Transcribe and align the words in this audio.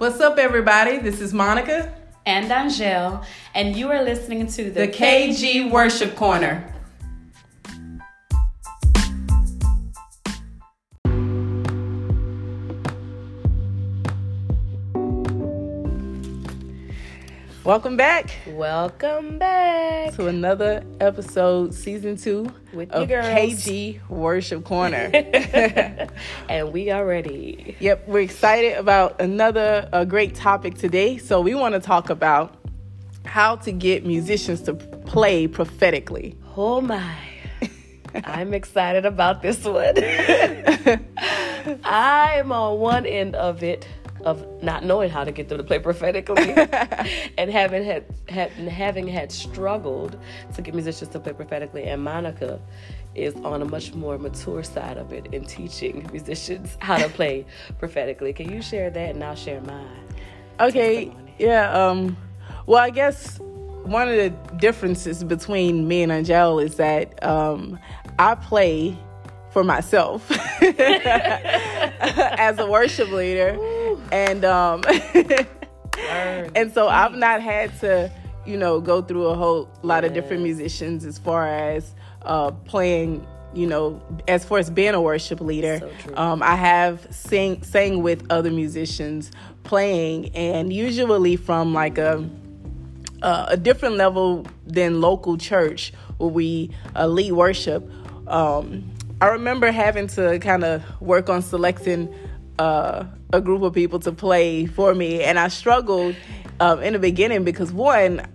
What's 0.00 0.18
up, 0.18 0.38
everybody? 0.38 0.96
This 0.96 1.20
is 1.20 1.34
Monica 1.34 1.94
and 2.24 2.50
Angel, 2.50 3.22
and 3.54 3.76
you 3.76 3.90
are 3.90 4.02
listening 4.02 4.46
to 4.46 4.70
the, 4.70 4.86
the 4.86 4.88
KG 4.88 5.70
Worship 5.70 6.16
Corner. 6.16 6.69
Welcome 17.70 17.96
back. 17.96 18.32
Welcome 18.48 19.38
back 19.38 20.14
to 20.14 20.26
another 20.26 20.82
episode, 20.98 21.72
season 21.72 22.16
two 22.16 22.52
with 22.72 22.90
of 22.90 23.08
KG 23.08 24.00
Worship 24.08 24.64
Corner. 24.64 25.08
and 26.48 26.72
we 26.72 26.90
are 26.90 27.06
ready. 27.06 27.76
Yep, 27.78 28.08
we're 28.08 28.22
excited 28.22 28.76
about 28.76 29.20
another 29.20 29.88
a 29.92 30.04
great 30.04 30.34
topic 30.34 30.78
today. 30.78 31.16
So 31.16 31.40
we 31.40 31.54
want 31.54 31.74
to 31.74 31.80
talk 31.80 32.10
about 32.10 32.56
how 33.24 33.54
to 33.54 33.70
get 33.70 34.04
musicians 34.04 34.62
to 34.62 34.74
play 34.74 35.46
prophetically. 35.46 36.36
Oh 36.56 36.80
my. 36.80 37.16
I'm 38.24 38.52
excited 38.52 39.06
about 39.06 39.42
this 39.42 39.64
one. 39.64 39.94
I'm 41.84 42.50
on 42.50 42.80
one 42.80 43.06
end 43.06 43.36
of 43.36 43.62
it 43.62 43.86
of 44.24 44.46
not 44.62 44.84
knowing 44.84 45.10
how 45.10 45.24
to 45.24 45.32
get 45.32 45.48
them 45.48 45.58
to 45.58 45.64
play 45.64 45.78
prophetically 45.78 46.52
and 47.38 47.50
having 47.50 47.84
had, 47.84 48.04
had 48.28 48.50
having 48.52 49.06
had 49.06 49.32
struggled 49.32 50.18
to 50.54 50.62
get 50.62 50.74
musicians 50.74 51.10
to 51.10 51.20
play 51.20 51.32
prophetically 51.32 51.84
and 51.84 52.02
Monica 52.02 52.60
is 53.14 53.34
on 53.36 53.62
a 53.62 53.64
much 53.64 53.92
more 53.94 54.18
mature 54.18 54.62
side 54.62 54.96
of 54.96 55.12
it 55.12 55.26
in 55.32 55.44
teaching 55.44 56.08
musicians 56.12 56.76
how 56.80 56.96
to 56.96 57.08
play 57.08 57.44
prophetically. 57.78 58.32
Can 58.32 58.50
you 58.50 58.62
share 58.62 58.90
that 58.90 59.14
and 59.14 59.24
I'll 59.24 59.34
share 59.34 59.60
mine? 59.62 60.04
Okay. 60.60 61.12
Yeah, 61.38 61.72
um 61.72 62.16
well 62.66 62.82
I 62.82 62.90
guess 62.90 63.38
one 63.40 64.08
of 64.08 64.16
the 64.16 64.30
differences 64.56 65.24
between 65.24 65.88
me 65.88 66.02
and 66.02 66.12
Angel 66.12 66.60
is 66.60 66.76
that 66.76 67.24
um 67.24 67.78
I 68.18 68.34
play 68.34 68.96
for 69.50 69.64
myself 69.64 70.30
as 70.62 72.58
a 72.58 72.66
worship 72.70 73.10
leader 73.10 73.58
and 74.12 74.44
um 74.44 74.82
and 76.54 76.72
so 76.72 76.88
I've 76.88 77.14
not 77.14 77.42
had 77.42 77.78
to 77.80 78.10
you 78.46 78.56
know 78.56 78.80
go 78.80 79.02
through 79.02 79.26
a 79.26 79.34
whole 79.34 79.68
lot 79.82 80.04
of 80.04 80.12
different 80.12 80.42
musicians 80.42 81.04
as 81.04 81.18
far 81.18 81.46
as 81.46 81.94
uh 82.22 82.50
playing 82.50 83.26
you 83.54 83.66
know 83.66 84.00
as 84.28 84.44
far 84.44 84.58
as 84.58 84.70
being 84.70 84.94
a 84.94 85.00
worship 85.00 85.40
leader. 85.40 85.78
So 85.78 86.16
um 86.16 86.42
I 86.42 86.56
have 86.56 87.06
sing 87.10 87.62
sang 87.62 88.02
with 88.02 88.24
other 88.30 88.50
musicians 88.50 89.30
playing 89.64 90.34
and 90.34 90.72
usually 90.72 91.36
from 91.36 91.74
like 91.74 91.98
a 91.98 92.28
uh, 93.22 93.44
a 93.50 93.56
different 93.58 93.96
level 93.96 94.46
than 94.66 95.02
local 95.02 95.36
church 95.36 95.92
where 96.16 96.30
we 96.30 96.70
uh, 96.96 97.06
lead 97.06 97.32
worship. 97.32 97.88
Um 98.26 98.90
I 99.20 99.28
remember 99.28 99.70
having 99.70 100.06
to 100.08 100.38
kind 100.38 100.64
of 100.64 100.82
work 101.02 101.28
on 101.28 101.42
selecting 101.42 102.14
uh, 102.58 103.04
a 103.32 103.40
group 103.40 103.62
of 103.62 103.72
people 103.72 103.98
to 104.00 104.12
play 104.12 104.66
for 104.66 104.94
me, 104.94 105.22
and 105.22 105.38
I 105.38 105.48
struggled 105.48 106.16
um, 106.58 106.82
in 106.82 106.92
the 106.92 106.98
beginning 106.98 107.44
because 107.44 107.72
one, 107.72 108.26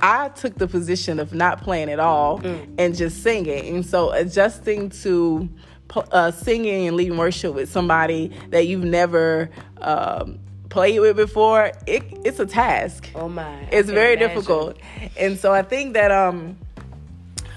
I 0.00 0.30
took 0.30 0.56
the 0.56 0.66
position 0.66 1.20
of 1.20 1.32
not 1.32 1.62
playing 1.62 1.90
at 1.90 2.00
all 2.00 2.40
mm. 2.40 2.74
and 2.78 2.96
just 2.96 3.22
singing, 3.22 3.74
and 3.74 3.86
so 3.86 4.10
adjusting 4.10 4.90
to 4.90 5.48
uh, 5.94 6.30
singing 6.30 6.88
and 6.88 6.96
leading 6.96 7.16
worship 7.16 7.54
with 7.54 7.70
somebody 7.70 8.32
that 8.50 8.66
you've 8.66 8.84
never. 8.84 9.50
Um, 9.78 10.38
played 10.70 11.00
with 11.00 11.16
before 11.16 11.70
it, 11.86 12.02
it's 12.24 12.40
a 12.40 12.46
task 12.46 13.10
oh 13.14 13.28
my 13.28 13.60
it's 13.70 13.90
very 13.90 14.14
imagine. 14.14 14.28
difficult 14.34 14.78
and 15.18 15.38
so 15.38 15.52
i 15.52 15.60
think 15.60 15.92
that 15.92 16.10
um 16.10 16.56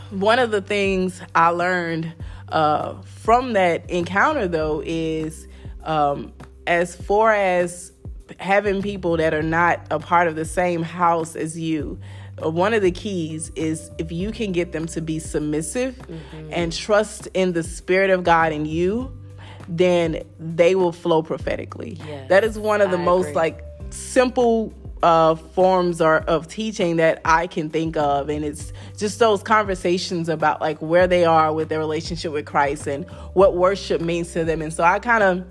one 0.10 0.38
of 0.38 0.52
the 0.52 0.60
things 0.60 1.22
i 1.34 1.48
learned 1.48 2.14
uh, 2.50 3.02
from 3.04 3.54
that 3.54 3.90
encounter 3.90 4.50
though 4.50 4.84
is 4.86 5.48
um, 5.86 6.34
as 6.68 6.96
far 6.96 7.34
as 7.34 7.92
having 8.40 8.82
people 8.82 9.18
that 9.18 9.34
are 9.34 9.44
not 9.44 9.86
a 9.92 10.00
part 10.00 10.28
of 10.28 10.36
the 10.36 10.46
same 10.46 10.82
house 10.82 11.36
as 11.36 11.58
you 11.58 12.00
uh, 12.44 12.50
one 12.50 12.74
of 12.74 12.82
the 12.82 12.92
keys 12.92 13.52
is 13.56 13.92
if 13.98 14.12
you 14.12 14.32
can 14.32 14.52
get 14.52 14.72
them 14.72 14.86
to 14.86 15.00
be 15.00 15.20
submissive 15.20 15.96
mm-hmm. 15.96 16.50
and 16.52 16.74
trust 16.74 17.28
in 17.34 17.54
the 17.54 17.64
spirit 17.64 18.10
of 18.10 18.24
god 18.24 18.52
in 18.52 18.66
you 18.66 19.16
then 19.68 20.22
they 20.40 20.76
will 20.76 20.92
flow 20.92 21.22
prophetically 21.22 21.98
yes, 22.08 22.28
that 22.30 22.44
is 22.44 22.58
one 22.58 22.82
of 22.82 22.92
the 22.92 22.98
I 22.98 23.04
most 23.04 23.28
agree. 23.28 23.36
like 23.36 23.64
simple 23.92 24.74
uh, 25.06 25.36
forms 25.36 26.02
or 26.02 26.18
of 26.22 26.48
teaching 26.48 26.96
that 26.96 27.22
I 27.24 27.46
can 27.46 27.70
think 27.70 27.96
of, 27.96 28.28
and 28.28 28.44
it's 28.44 28.74
just 28.98 29.20
those 29.20 29.44
conversations 29.44 30.30
about 30.30 30.62
like 30.62 30.82
where 30.82 31.06
they 31.06 31.26
are 31.26 31.54
with 31.54 31.70
their 31.70 31.78
relationship 31.78 32.32
with 32.32 32.46
Christ 32.46 32.88
and 32.88 33.08
what 33.34 33.56
worship 33.56 34.02
means 34.02 34.34
to 34.34 34.44
them. 34.44 34.64
And 34.64 34.74
so 34.74 34.84
I 34.84 34.98
kind 34.98 35.22
of 35.22 35.46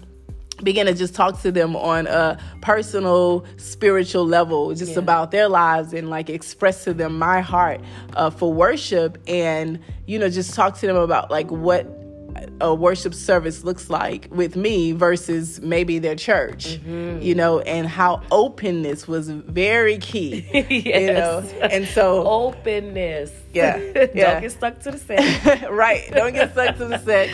begin 0.64 0.86
to 0.86 0.94
just 0.94 1.14
talk 1.14 1.40
to 1.42 1.52
them 1.52 1.76
on 1.76 2.06
a 2.06 2.38
personal 2.62 3.44
spiritual 3.56 4.26
level 4.26 4.74
just 4.74 4.92
yeah. 4.92 4.98
about 4.98 5.30
their 5.30 5.48
lives 5.48 5.92
and 5.92 6.10
like 6.10 6.28
express 6.28 6.84
to 6.84 6.94
them 6.94 7.18
my 7.18 7.40
heart 7.40 7.80
uh, 8.14 8.30
for 8.30 8.52
worship 8.52 9.18
and 9.28 9.78
you 10.06 10.18
know 10.18 10.28
just 10.28 10.54
talk 10.54 10.76
to 10.78 10.86
them 10.86 10.96
about 10.96 11.30
like 11.30 11.50
what 11.50 11.86
a 12.60 12.74
worship 12.74 13.14
service 13.14 13.64
looks 13.64 13.90
like 13.90 14.28
with 14.30 14.56
me 14.56 14.92
versus 14.92 15.60
maybe 15.60 15.98
their 15.98 16.16
church, 16.16 16.78
mm-hmm. 16.80 17.20
you 17.20 17.34
know, 17.34 17.60
and 17.60 17.86
how 17.86 18.22
openness 18.30 19.06
was 19.06 19.28
very 19.28 19.98
key, 19.98 20.46
yes. 20.52 20.70
you 20.94 21.12
know, 21.12 21.38
and 21.62 21.86
so 21.86 22.26
openness, 22.26 23.30
yeah, 23.52 23.76
yeah. 24.14 24.32
don't 24.32 24.42
get 24.42 24.52
stuck 24.52 24.80
to 24.80 24.90
the 24.90 24.98
set, 24.98 25.70
right? 25.72 26.10
Don't 26.12 26.32
get 26.32 26.52
stuck 26.52 26.76
to 26.76 26.86
the 26.86 26.98
set. 26.98 27.30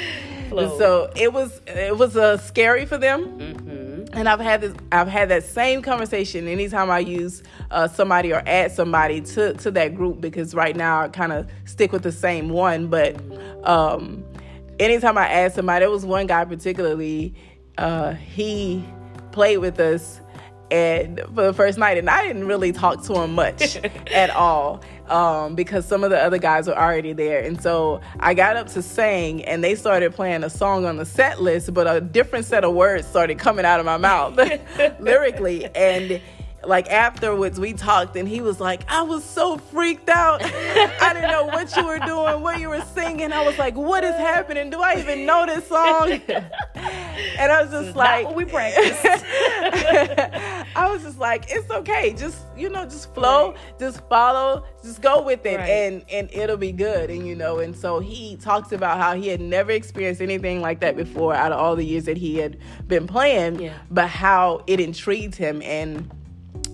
So 0.79 1.11
it 1.17 1.33
was 1.33 1.61
it 1.67 1.97
was 1.97 2.17
uh, 2.17 2.37
scary 2.39 2.87
for 2.87 2.99
them. 2.99 3.39
Mm-hmm. 3.39 3.91
And 4.13 4.29
I've 4.29 4.41
had 4.41 4.61
this, 4.61 4.75
I've 4.91 5.09
had 5.09 5.29
that 5.29 5.45
same 5.45 5.83
conversation 5.83 6.49
anytime 6.49 6.91
I 6.91 6.99
use 6.99 7.45
uh, 7.71 7.87
somebody 7.87 8.33
or 8.33 8.43
add 8.45 8.73
somebody 8.73 9.21
to, 9.21 9.55
to 9.55 9.71
that 9.71 9.95
group 9.95 10.21
because 10.21 10.53
right 10.53 10.75
now 10.75 11.03
I 11.03 11.09
kind 11.09 11.33
of 11.33 11.49
stick 11.65 11.93
with 11.93 12.03
the 12.03 12.11
same 12.11 12.49
one. 12.49 12.89
But 12.89 13.21
um, 13.65 14.25
anytime 14.81 15.17
I 15.17 15.29
asked 15.29 15.55
somebody, 15.55 15.85
there 15.85 15.91
was 15.91 16.05
one 16.05 16.27
guy 16.27 16.45
particularly, 16.45 17.35
uh, 17.79 18.15
he 18.15 18.85
played 19.31 19.59
with 19.59 19.79
us 19.79 20.21
and 20.71 21.21
for 21.35 21.43
the 21.43 21.53
first 21.53 21.79
night 21.79 21.99
and 21.99 22.09
I 22.09 22.23
didn't 22.27 22.47
really 22.47 22.73
talk 22.73 23.03
to 23.05 23.21
him 23.21 23.35
much 23.35 23.77
at 24.13 24.31
all 24.31 24.83
um, 25.09 25.55
because 25.55 25.85
some 25.85 26.05
of 26.05 26.11
the 26.11 26.19
other 26.19 26.39
guys 26.39 26.67
were 26.67 26.79
already 26.79 27.13
there. 27.13 27.41
And 27.41 27.61
so 27.61 28.01
I 28.21 28.35
got 28.35 28.57
up 28.57 28.69
to 28.69 28.83
sing 28.83 29.45
and 29.45 29.63
they 29.63 29.75
started 29.75 30.15
playing 30.15 30.45
a 30.45 30.51
song 30.51 30.85
on 30.87 30.97
the 30.97 31.07
set 31.07 31.43
list 31.43 31.75
but 31.75 31.87
a 31.87 32.01
different 32.01 32.45
set 32.45 32.65
of 32.65 32.75
words 32.75 33.07
started 33.07 33.39
coming 33.39 33.65
out 33.65 33.81
of 33.81 33.87
my 33.87 33.97
mouth 33.97 34.39
lyrically. 35.01 35.67
And 35.75 36.21
like 36.65 36.91
afterwards 36.91 37.59
we 37.59 37.73
talked 37.73 38.17
and 38.17 38.29
he 38.29 38.41
was 38.41 38.61
like 38.61 38.83
i 38.91 39.03
was 39.03 39.25
so 39.25 39.57
freaked 39.57 40.09
out 40.09 40.43
i 40.43 41.13
didn't 41.13 41.31
know 41.31 41.47
what 41.47 41.75
you 41.77 41.87
were 41.87 41.99
doing 42.01 42.41
what 42.41 42.61
you 42.61 42.69
were 42.69 42.83
singing 42.95 43.33
i 43.33 43.45
was 43.45 43.59
like 43.59 43.75
what 43.75 44.05
is 44.05 44.15
happening 44.17 44.69
do 44.69 44.81
i 44.81 44.97
even 44.99 45.25
know 45.25 45.47
this 45.47 45.67
song 45.67 46.13
and 47.39 47.53
i 47.53 47.63
was 47.63 47.71
just 47.71 47.97
like 47.97 48.27
what 48.27 48.37
we 48.37 48.45
practiced 48.45 49.05
i 50.77 50.89
was 50.91 51.03
just 51.03 51.19
like 51.19 51.47
it's 51.49 51.71
okay 51.71 52.13
just 52.13 52.45
you 52.57 52.69
know 52.69 52.85
just 52.85 53.13
flow 53.15 53.53
right. 53.53 53.79
just 53.79 54.07
follow 54.09 54.65
just 54.83 55.01
go 55.01 55.23
with 55.23 55.45
it 55.47 55.57
right. 55.57 55.69
and 55.69 56.05
and 56.11 56.31
it'll 56.33 56.57
be 56.57 56.73
good 56.73 57.11
and 57.11 57.27
you 57.27 57.35
know 57.35 57.59
and 57.59 57.75
so 57.75 58.01
he 58.01 58.37
talks 58.37 58.73
about 58.73 58.99
how 58.99 59.15
he 59.15 59.29
had 59.29 59.41
never 59.41 59.71
experienced 59.73 60.21
anything 60.21 60.61
like 60.61 60.81
that 60.81 60.97
before 60.97 61.35
out 61.35 61.53
of 61.53 61.59
all 61.59 61.75
the 61.75 61.85
years 61.85 62.05
that 62.05 62.19
he 62.19 62.37
had 62.37 62.59
been 62.87 63.07
playing 63.07 63.59
yeah. 63.61 63.79
but 63.91 64.09
how 64.09 64.63
it 64.67 64.79
intrigued 64.79 65.35
him 65.35 65.63
and 65.63 66.11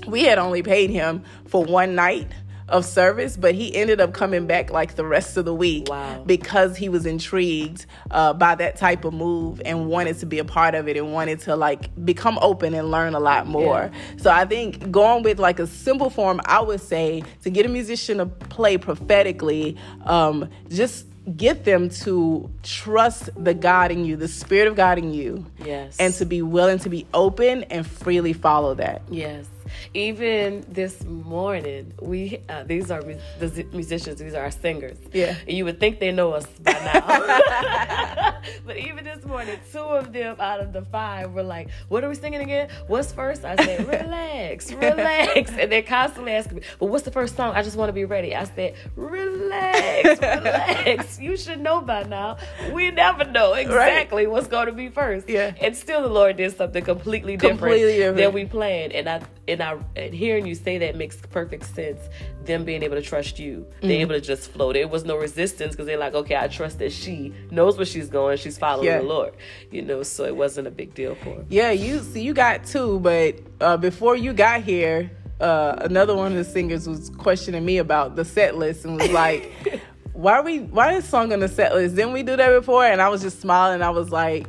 we 0.06 0.24
had 0.24 0.38
only 0.38 0.62
paid 0.62 0.90
him 0.90 1.22
for 1.46 1.64
one 1.64 1.94
night 1.94 2.28
of 2.68 2.84
service, 2.84 3.36
but 3.36 3.54
he 3.54 3.74
ended 3.74 4.00
up 4.00 4.12
coming 4.12 4.46
back 4.46 4.70
like 4.70 4.96
the 4.96 5.04
rest 5.04 5.36
of 5.36 5.44
the 5.44 5.54
week 5.54 5.88
wow. 5.88 6.22
because 6.26 6.76
he 6.76 6.88
was 6.88 7.06
intrigued 7.06 7.86
uh, 8.10 8.32
by 8.32 8.54
that 8.56 8.76
type 8.76 9.04
of 9.04 9.14
move 9.14 9.62
and 9.64 9.86
wanted 9.86 10.18
to 10.18 10.26
be 10.26 10.38
a 10.38 10.44
part 10.44 10.74
of 10.74 10.88
it 10.88 10.96
and 10.96 11.12
wanted 11.12 11.38
to 11.40 11.54
like 11.54 11.88
become 12.04 12.38
open 12.42 12.74
and 12.74 12.90
learn 12.90 13.14
a 13.14 13.20
lot 13.20 13.46
more. 13.46 13.90
Yeah. 13.92 14.16
So 14.16 14.30
I 14.30 14.44
think 14.46 14.90
going 14.90 15.22
with 15.22 15.38
like 15.38 15.60
a 15.60 15.66
simple 15.66 16.10
form, 16.10 16.40
I 16.44 16.60
would 16.60 16.80
say 16.80 17.22
to 17.42 17.50
get 17.50 17.66
a 17.66 17.68
musician 17.68 18.18
to 18.18 18.26
play 18.26 18.78
prophetically, 18.78 19.76
um, 20.04 20.48
just 20.68 21.06
get 21.36 21.64
them 21.64 21.88
to 21.88 22.50
trust 22.62 23.30
the 23.36 23.54
God 23.54 23.90
in 23.90 24.04
you, 24.04 24.16
the 24.16 24.28
Spirit 24.28 24.68
of 24.68 24.76
God 24.76 24.98
in 24.98 25.12
you, 25.12 25.44
yes, 25.64 25.96
and 25.98 26.14
to 26.14 26.24
be 26.24 26.40
willing 26.40 26.78
to 26.80 26.88
be 26.88 27.06
open 27.14 27.64
and 27.64 27.86
freely 27.86 28.32
follow 28.32 28.74
that. 28.74 29.02
Yes. 29.10 29.46
Even 29.94 30.64
this 30.68 31.04
morning, 31.04 31.92
we 32.00 32.40
uh, 32.48 32.64
these 32.64 32.90
are 32.90 33.02
the 33.02 33.66
musicians. 33.72 34.18
These 34.18 34.34
are 34.34 34.42
our 34.42 34.50
singers. 34.50 34.98
Yeah, 35.12 35.36
you 35.46 35.64
would 35.64 35.80
think 35.80 36.00
they 36.00 36.12
know 36.12 36.32
us 36.32 36.46
by 36.46 36.72
now. 36.72 38.40
but 38.66 38.76
even 38.76 39.04
this 39.04 39.24
morning, 39.24 39.58
two 39.72 39.78
of 39.78 40.12
them 40.12 40.36
out 40.40 40.60
of 40.60 40.72
the 40.72 40.82
five 40.82 41.32
were 41.32 41.42
like, 41.42 41.70
"What 41.88 42.04
are 42.04 42.08
we 42.08 42.14
singing 42.14 42.40
again? 42.40 42.68
What's 42.86 43.12
first? 43.12 43.44
I 43.44 43.56
said, 43.56 43.86
"Relax, 43.88 44.72
relax," 44.72 45.50
and 45.52 45.70
they're 45.70 45.82
constantly 45.82 46.32
asking 46.32 46.58
me, 46.58 46.62
"But 46.78 46.86
what's 46.86 47.04
the 47.04 47.10
first 47.10 47.36
song? 47.36 47.54
I 47.54 47.62
just 47.62 47.76
want 47.76 47.88
to 47.88 47.92
be 47.92 48.04
ready." 48.04 48.34
I 48.34 48.44
said, 48.44 48.74
"Relax, 48.94 50.20
relax. 50.20 51.20
you 51.20 51.36
should 51.36 51.60
know 51.60 51.80
by 51.80 52.04
now. 52.04 52.38
We 52.72 52.90
never 52.90 53.24
know 53.24 53.54
exactly 53.54 54.26
right. 54.26 54.32
what's 54.32 54.48
going 54.48 54.66
to 54.66 54.72
be 54.72 54.88
first. 54.88 55.28
Yeah, 55.28 55.54
and 55.60 55.76
still, 55.76 56.02
the 56.02 56.08
Lord 56.08 56.36
did 56.36 56.56
something 56.56 56.84
completely 56.84 57.36
different, 57.36 57.60
completely 57.60 57.96
different. 57.96 58.16
than 58.16 58.32
we 58.32 58.44
planned, 58.44 58.92
and 58.92 59.08
I 59.08 59.22
and 59.48 59.62
I 59.62 59.65
and 59.96 60.14
hearing 60.14 60.46
you 60.46 60.54
say 60.54 60.78
that 60.78 60.96
makes 60.96 61.16
perfect 61.16 61.64
sense. 61.74 62.00
Them 62.44 62.64
being 62.64 62.82
able 62.82 62.96
to 62.96 63.02
trust 63.02 63.38
you, 63.38 63.66
mm-hmm. 63.76 63.88
they're 63.88 64.00
able 64.00 64.14
to 64.14 64.20
just 64.20 64.50
flow. 64.52 64.72
There 64.72 64.86
was 64.88 65.04
no 65.04 65.16
resistance 65.16 65.72
because 65.72 65.86
they're 65.86 65.98
like, 65.98 66.14
okay, 66.14 66.36
I 66.36 66.48
trust 66.48 66.78
that 66.78 66.92
she 66.92 67.32
knows 67.50 67.76
where 67.76 67.86
she's 67.86 68.08
going. 68.08 68.38
She's 68.38 68.58
following 68.58 68.86
yeah. 68.86 68.98
the 68.98 69.04
Lord, 69.04 69.34
you 69.70 69.82
know. 69.82 70.02
So 70.02 70.24
it 70.24 70.36
wasn't 70.36 70.68
a 70.68 70.70
big 70.70 70.94
deal 70.94 71.14
for 71.16 71.36
her. 71.36 71.44
Yeah, 71.48 71.70
you 71.70 72.00
see, 72.00 72.22
you 72.22 72.34
got 72.34 72.64
two, 72.64 73.00
but 73.00 73.40
uh, 73.60 73.76
before 73.76 74.16
you 74.16 74.32
got 74.32 74.62
here, 74.62 75.10
uh, 75.40 75.76
another 75.80 76.14
one 76.14 76.32
of 76.32 76.38
the 76.38 76.44
singers 76.44 76.88
was 76.88 77.10
questioning 77.10 77.64
me 77.64 77.78
about 77.78 78.16
the 78.16 78.24
set 78.24 78.56
list 78.56 78.84
and 78.84 79.00
was 79.00 79.10
like. 79.10 79.52
why 80.16 80.32
are 80.32 80.42
we 80.42 80.60
why 80.60 80.94
is 80.94 81.06
song 81.06 81.30
on 81.32 81.40
the 81.40 81.48
set 81.48 81.74
list? 81.74 81.94
Didn't 81.94 82.14
we 82.14 82.22
do 82.22 82.36
that 82.36 82.48
before? 82.58 82.84
And 82.84 83.02
I 83.02 83.10
was 83.10 83.20
just 83.20 83.40
smiling. 83.40 83.82
I 83.82 83.90
was 83.90 84.10
like, 84.10 84.46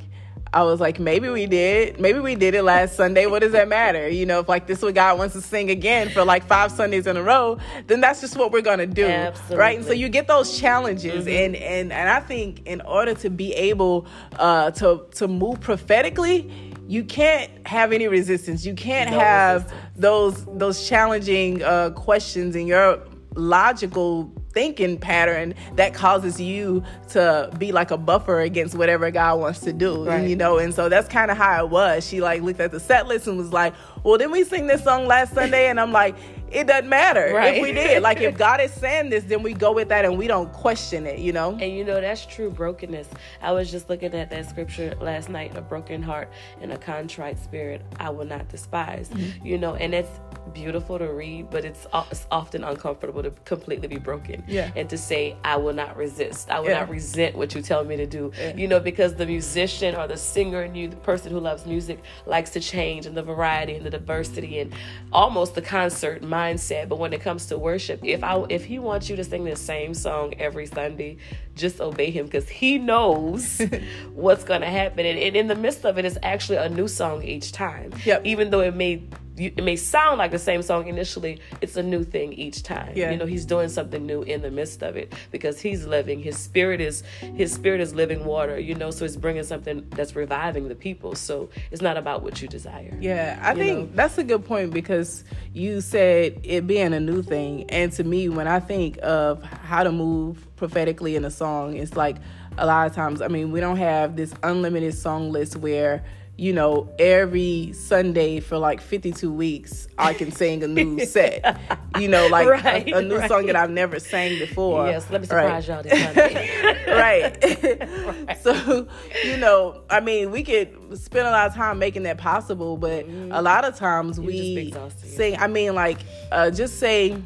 I 0.53 0.63
was 0.63 0.79
like, 0.79 0.99
maybe 0.99 1.29
we 1.29 1.45
did. 1.45 1.99
Maybe 1.99 2.19
we 2.19 2.35
did 2.35 2.55
it 2.55 2.63
last 2.63 2.95
Sunday. 2.95 3.25
What 3.25 3.39
does 3.39 3.51
that 3.51 3.67
matter? 3.67 4.07
You 4.07 4.25
know, 4.25 4.39
if 4.39 4.47
like 4.47 4.67
this 4.67 4.79
is 4.79 4.83
what 4.83 4.95
God 4.95 5.17
wants 5.17 5.35
to 5.35 5.41
sing 5.41 5.69
again 5.69 6.09
for 6.09 6.23
like 6.23 6.45
five 6.45 6.71
Sundays 6.71 7.07
in 7.07 7.17
a 7.17 7.23
row, 7.23 7.57
then 7.88 8.01
that's 8.01 8.21
just 8.21 8.38
what 8.38 8.51
we're 8.51 8.61
gonna 8.61 8.88
do. 8.88 9.05
Absolutely. 9.05 9.57
Right. 9.57 9.77
And 9.77 9.85
so 9.85 9.94
you 9.94 10.09
get 10.09 10.27
those 10.27 10.57
challenges 10.59 11.25
mm-hmm. 11.25 11.29
and, 11.29 11.55
and 11.55 11.94
and 11.94 12.09
I 12.09 12.19
think 12.19 12.65
in 12.65 12.81
order 12.81 13.13
to 13.15 13.29
be 13.29 13.53
able 13.53 14.07
uh 14.39 14.71
to 14.71 15.05
to 15.15 15.27
move 15.27 15.59
prophetically, 15.59 16.49
you 16.88 17.03
can't 17.03 17.51
have 17.67 17.91
any 17.91 18.07
resistance. 18.07 18.65
You 18.65 18.73
can't 18.73 19.11
no 19.11 19.19
have 19.19 19.63
resistance. 19.63 19.91
those 19.97 20.45
those 20.45 20.88
challenging 20.88 21.63
uh 21.63 21.89
questions 21.91 22.55
in 22.55 22.67
your 22.67 22.99
logical 23.35 24.31
thinking 24.51 24.97
pattern 24.97 25.53
that 25.75 25.94
causes 25.94 26.39
you 26.39 26.83
to 27.09 27.53
be 27.57 27.71
like 27.71 27.91
a 27.91 27.97
buffer 27.97 28.41
against 28.41 28.75
whatever 28.75 29.11
God 29.11 29.39
wants 29.39 29.59
to 29.61 29.73
do. 29.73 30.05
Right. 30.05 30.27
You 30.27 30.35
know, 30.35 30.57
and 30.57 30.73
so 30.73 30.89
that's 30.89 31.07
kind 31.07 31.29
of 31.31 31.38
how 31.38 31.65
it 31.65 31.69
was. 31.69 32.07
She 32.07 32.21
like 32.21 32.41
looked 32.41 32.59
at 32.59 32.71
the 32.71 32.79
set 32.79 33.07
list 33.07 33.27
and 33.27 33.38
was 33.38 33.53
like, 33.53 33.73
Well, 34.03 34.17
didn't 34.17 34.31
we 34.31 34.44
sing 34.44 34.67
this 34.67 34.83
song 34.83 35.07
last 35.07 35.33
Sunday? 35.33 35.69
And 35.69 35.79
I'm 35.79 35.91
like, 35.91 36.15
it 36.51 36.67
doesn't 36.67 36.89
matter 36.89 37.33
right. 37.33 37.55
if 37.55 37.61
we 37.61 37.71
did. 37.71 38.01
Like 38.01 38.21
if 38.21 38.38
God 38.47 38.61
is 38.61 38.71
saying 38.71 39.09
this, 39.09 39.23
then 39.23 39.44
we 39.44 39.53
go 39.53 39.71
with 39.71 39.89
that 39.89 40.05
and 40.05 40.17
we 40.17 40.27
don't 40.27 40.51
question 40.53 41.05
it, 41.05 41.19
you 41.19 41.33
know? 41.33 41.51
And 41.51 41.71
you 41.73 41.83
know, 41.83 41.99
that's 41.99 42.25
true 42.25 42.49
brokenness. 42.49 43.07
I 43.41 43.51
was 43.51 43.71
just 43.71 43.89
looking 43.89 44.13
at 44.13 44.29
that 44.29 44.49
scripture 44.49 44.95
last 45.01 45.29
night, 45.29 45.55
a 45.55 45.61
broken 45.61 46.01
heart 46.01 46.29
and 46.61 46.71
a 46.71 46.77
contrite 46.77 47.39
spirit 47.39 47.81
I 47.99 48.09
will 48.09 48.25
not 48.25 48.49
despise. 48.49 49.09
Mm-hmm. 49.09 49.45
You 49.45 49.57
know, 49.57 49.75
and 49.75 49.94
it's 49.94 50.19
beautiful 50.53 50.97
to 50.97 51.07
read, 51.11 51.49
but 51.49 51.65
it's, 51.65 51.85
it's, 52.11 52.25
often 52.31 52.63
uncomfortable 52.63 53.23
to 53.23 53.31
completely 53.45 53.88
be 53.88 53.97
broken. 53.97 54.44
Yeah. 54.47 54.71
And 54.75 54.89
to 54.89 54.97
say, 54.97 55.35
I 55.44 55.55
will 55.57 55.73
not 55.73 55.95
resist. 55.95 56.49
I 56.49 56.59
will 56.59 56.69
yeah. 56.69 56.79
not 56.79 56.89
resent 56.89 57.35
what 57.35 57.53
you 57.55 57.61
tell 57.61 57.83
me 57.83 57.95
to 57.97 58.05
do. 58.05 58.31
Yeah. 58.38 58.55
You 58.55 58.67
know, 58.67 58.79
because 58.79 59.15
the 59.15 59.25
musician 59.25 59.95
or 59.95 60.07
the 60.07 60.17
singer 60.17 60.61
and 60.61 60.75
you, 60.75 60.88
the 60.88 60.95
person 60.97 61.31
who 61.31 61.39
loves 61.39 61.65
music, 61.65 62.01
likes 62.25 62.51
to 62.51 62.59
change 62.59 63.05
and 63.05 63.15
the 63.15 63.23
variety 63.23 63.75
and 63.75 63.85
the 63.85 63.89
diversity 63.89 64.59
and 64.59 64.73
almost 65.11 65.55
the 65.55 65.61
concert 65.61 66.23
mindset. 66.47 66.89
But 66.89 66.99
when 66.99 67.13
it 67.13 67.21
comes 67.21 67.47
to 67.47 67.57
worship, 67.57 67.99
if 68.03 68.23
I 68.23 68.44
if 68.49 68.65
he 68.65 68.79
wants 68.79 69.09
you 69.09 69.15
to 69.15 69.23
sing 69.23 69.44
the 69.44 69.55
same 69.55 69.94
song 69.94 70.33
every 70.39 70.65
Sunday, 70.65 71.17
just 71.55 71.79
obey 71.81 72.11
him 72.11 72.25
because 72.25 72.49
he 72.49 72.77
knows 72.77 73.61
what's 74.13 74.44
gonna 74.44 74.69
happen. 74.69 75.05
And, 75.05 75.19
and, 75.19 75.35
in 75.35 75.47
the 75.47 75.55
midst 75.55 75.85
of 75.85 75.97
it, 75.97 76.05
it's 76.05 76.17
actually 76.23 76.57
a 76.57 76.69
new 76.69 76.88
song 76.88 77.23
each 77.23 77.51
time. 77.51 77.91
Yep. 78.05 78.25
Even 78.25 78.49
though 78.49 78.61
it 78.61 78.75
may 78.75 79.03
it 79.38 79.63
may 79.63 79.75
sound 79.75 80.18
like 80.18 80.31
the 80.31 80.39
same 80.39 80.62
song 80.62 80.88
initially. 80.88 81.39
It's 81.62 81.78
a 81.78 81.84
new 81.84 82.04
thing 82.04 82.34
each 82.34 82.63
time. 82.63 82.94
Yeah. 82.95 83.12
you 83.12 83.18
know 83.18 83.25
he's 83.25 83.45
doing 83.45 83.69
something 83.69 84.06
new 84.06 84.24
in 84.24 84.42
the 84.42 84.51
midst 84.51 84.81
of 84.81 84.95
it 84.95 85.13
because 85.31 85.60
he's 85.60 85.86
living 85.86 86.19
his 86.19 86.38
spirit 86.38 86.81
is 86.81 87.04
his 87.19 87.54
spirit 87.54 87.81
is 87.81 87.94
living 87.94 88.25
water 88.25 88.60
you 88.60 88.75
know 88.75 88.92
so 88.92 89.06
it's 89.06 89.16
bringing 89.16 89.44
something 89.44 89.86
that's 89.92 90.16
reviving 90.16 90.68
the 90.68 90.75
people. 90.75 91.16
So 91.16 91.50
it's 91.72 91.81
not 91.81 91.98
about 91.98 92.24
what 92.24 92.42
you 92.42 92.48
desire. 92.48 92.98
Yeah 93.00 93.39
i 93.44 93.54
think 93.54 93.89
know? 93.89 93.95
that's 93.95 94.18
a 94.18 94.24
good 94.24 94.45
point 94.45 94.74
because 94.74 95.24
you 95.54 95.81
said 95.81 96.40
it 96.44 96.68
being 96.68 96.94
a 96.94 97.00
new 97.00 97.22
thing. 97.22 97.69
And 97.69 97.92
to 97.94 98.04
me 98.04 98.30
when 98.30 98.48
i 98.48 98.60
think 98.60 98.98
of 99.04 99.44
how 99.44 99.83
to 99.83 99.92
move 99.92 100.48
prophetically 100.56 101.16
in 101.16 101.24
a 101.25 101.31
song 101.31 101.75
it's 101.75 101.95
like 101.95 102.18
a 102.57 102.66
lot 102.66 102.88
of 102.88 102.94
times 102.94 103.22
i 103.22 103.28
mean 103.28 103.51
we 103.51 103.60
don't 103.60 103.78
have 103.78 104.16
this 104.16 104.33
unlimited 104.44 104.94
song 104.94 105.31
list 105.31 105.56
where 105.56 106.04
you 106.38 106.54
know, 106.54 106.88
every 107.00 107.74
Sunday 107.74 108.39
for 108.39 108.60
like 108.60 108.80
52 108.80 109.34
weeks, 109.34 109.88
I 109.98 110.13
can 110.13 110.31
sing 110.31 110.63
a 110.63 110.68
new 110.68 111.04
set. 111.06 111.60
You 112.00 112.07
know, 112.07 112.28
like 112.28 112.48
right, 112.48 112.88
a, 112.88 112.98
a, 112.98 113.01
new 113.01 113.18
right. 113.18 113.28
song 113.28 113.48
that 113.48 113.56
I've 113.56 113.72
never 113.72 114.00
sang 114.00 114.38
before. 114.38 114.86
Yes, 114.86 115.10
let 115.10 115.22
me 115.22 115.28
surprise 115.28 115.68
right. 115.68 115.75
y'all 115.75 115.84
this 115.84 116.04
Sunday. 116.04 116.86
right. 116.88 118.38
So, 118.42 118.88
you 119.25 119.38
know, 119.38 119.81
I 119.89 120.00
mean, 120.00 120.31
we 120.31 120.44
could 120.44 120.98
spend 120.98 121.28
a 121.28 121.31
lot 121.31 121.48
of 121.48 121.56
time 121.56 121.80
making 121.80 122.04
that 122.04 122.18
possible, 122.18 122.78
but 122.78 123.06
mm-hmm. 123.06 123.31
a 123.31 123.42
lot 123.42 123.66
of 123.66 123.75
times 123.75 124.18
You're 124.18 124.28
we 124.28 124.74
sing, 125.04 125.38
I 125.38 125.48
mean, 125.48 125.75
like, 125.75 126.00
uh, 126.31 126.50
just 126.50 126.80
say, 126.80 127.18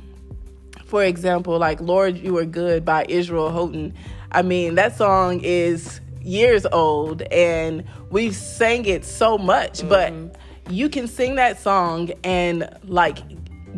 for 0.85 1.03
example, 1.03 1.59
like, 1.59 1.79
Lord, 1.79 2.17
You 2.17 2.37
Are 2.37 2.45
Good 2.45 2.85
by 2.85 3.05
Israel 3.07 3.51
Houghton. 3.51 3.93
I 4.31 4.41
mean, 4.41 4.75
that 4.75 4.95
song 4.97 5.41
is 5.43 6.00
years 6.23 6.65
old 6.71 7.21
and 7.23 7.83
we've 8.09 8.35
sang 8.35 8.85
it 8.85 9.03
so 9.05 9.37
much 9.37 9.79
mm-hmm. 9.79 9.89
but 9.89 10.41
you 10.71 10.89
can 10.89 11.07
sing 11.07 11.35
that 11.35 11.59
song 11.59 12.11
and 12.23 12.69
like 12.83 13.19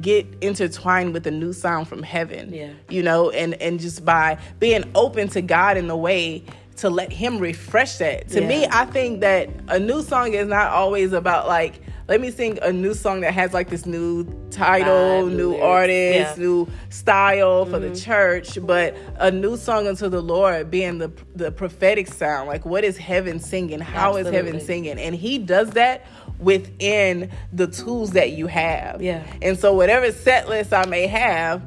get 0.02 0.26
intertwined 0.42 1.14
with 1.14 1.26
a 1.28 1.32
new 1.32 1.54
sound 1.54 1.88
from 1.88 2.04
heaven 2.04 2.54
yeah 2.54 2.72
you 2.90 3.02
know 3.04 3.30
and 3.30 3.54
and 3.56 3.80
just 3.80 4.04
by 4.04 4.38
being 4.60 4.84
open 4.96 5.28
to 5.28 5.42
god 5.42 5.78
in 5.78 5.88
the 5.88 5.96
way 5.96 6.44
to 6.78 6.90
let 6.90 7.12
him 7.12 7.40
refresh 7.40 7.98
that 7.98 8.28
to 8.30 8.42
yeah. 8.42 8.48
me 8.48 8.68
i 8.72 8.86
think 8.86 9.22
that 9.22 9.50
a 9.70 9.80
new 9.80 10.02
song 10.02 10.34
is 10.34 10.48
not 10.48 10.72
always 10.72 11.14
about 11.14 11.48
like 11.48 11.82
let 12.08 12.20
me 12.20 12.32
sing 12.32 12.60
a 12.62 12.72
new 12.72 12.94
song 12.94 13.22
that 13.22 13.34
has 13.34 13.54
like 13.54 13.70
this 13.70 13.86
new 13.86 14.26
title, 14.52 15.26
new 15.28 15.56
artist, 15.56 16.38
yeah. 16.38 16.44
new 16.44 16.68
style 16.90 17.66
for 17.66 17.80
mm-hmm. 17.80 17.94
the 17.94 18.00
church, 18.00 18.58
but 18.66 18.96
a 19.18 19.32
new 19.32 19.56
song 19.56 19.88
unto 19.88 20.10
the 20.10 20.22
Lord 20.22 20.70
being 20.70 20.98
the 20.98 21.12
the 21.34 21.52
prophetic 21.52 22.08
sound. 22.08 22.50
Like 22.50 22.66
what 22.66 22.84
is 22.84 22.98
heaven 22.98 23.40
singing? 23.40 23.80
How 23.80 24.18
Absolutely. 24.18 24.30
is 24.30 24.46
heaven 24.46 24.62
singing? 24.62 25.00
And 25.00 25.16
he 25.16 25.38
does 25.38 25.72
that 25.72 26.06
within 26.40 27.32
the 27.54 27.68
tools 27.68 28.12
that 28.12 28.32
you 28.32 28.48
have. 28.48 29.02
Yeah. 29.02 29.26
And 29.42 29.58
so 29.58 29.74
whatever 29.74 30.12
set 30.12 30.50
list 30.50 30.74
I 30.74 30.86
may 30.86 31.08
have, 31.08 31.62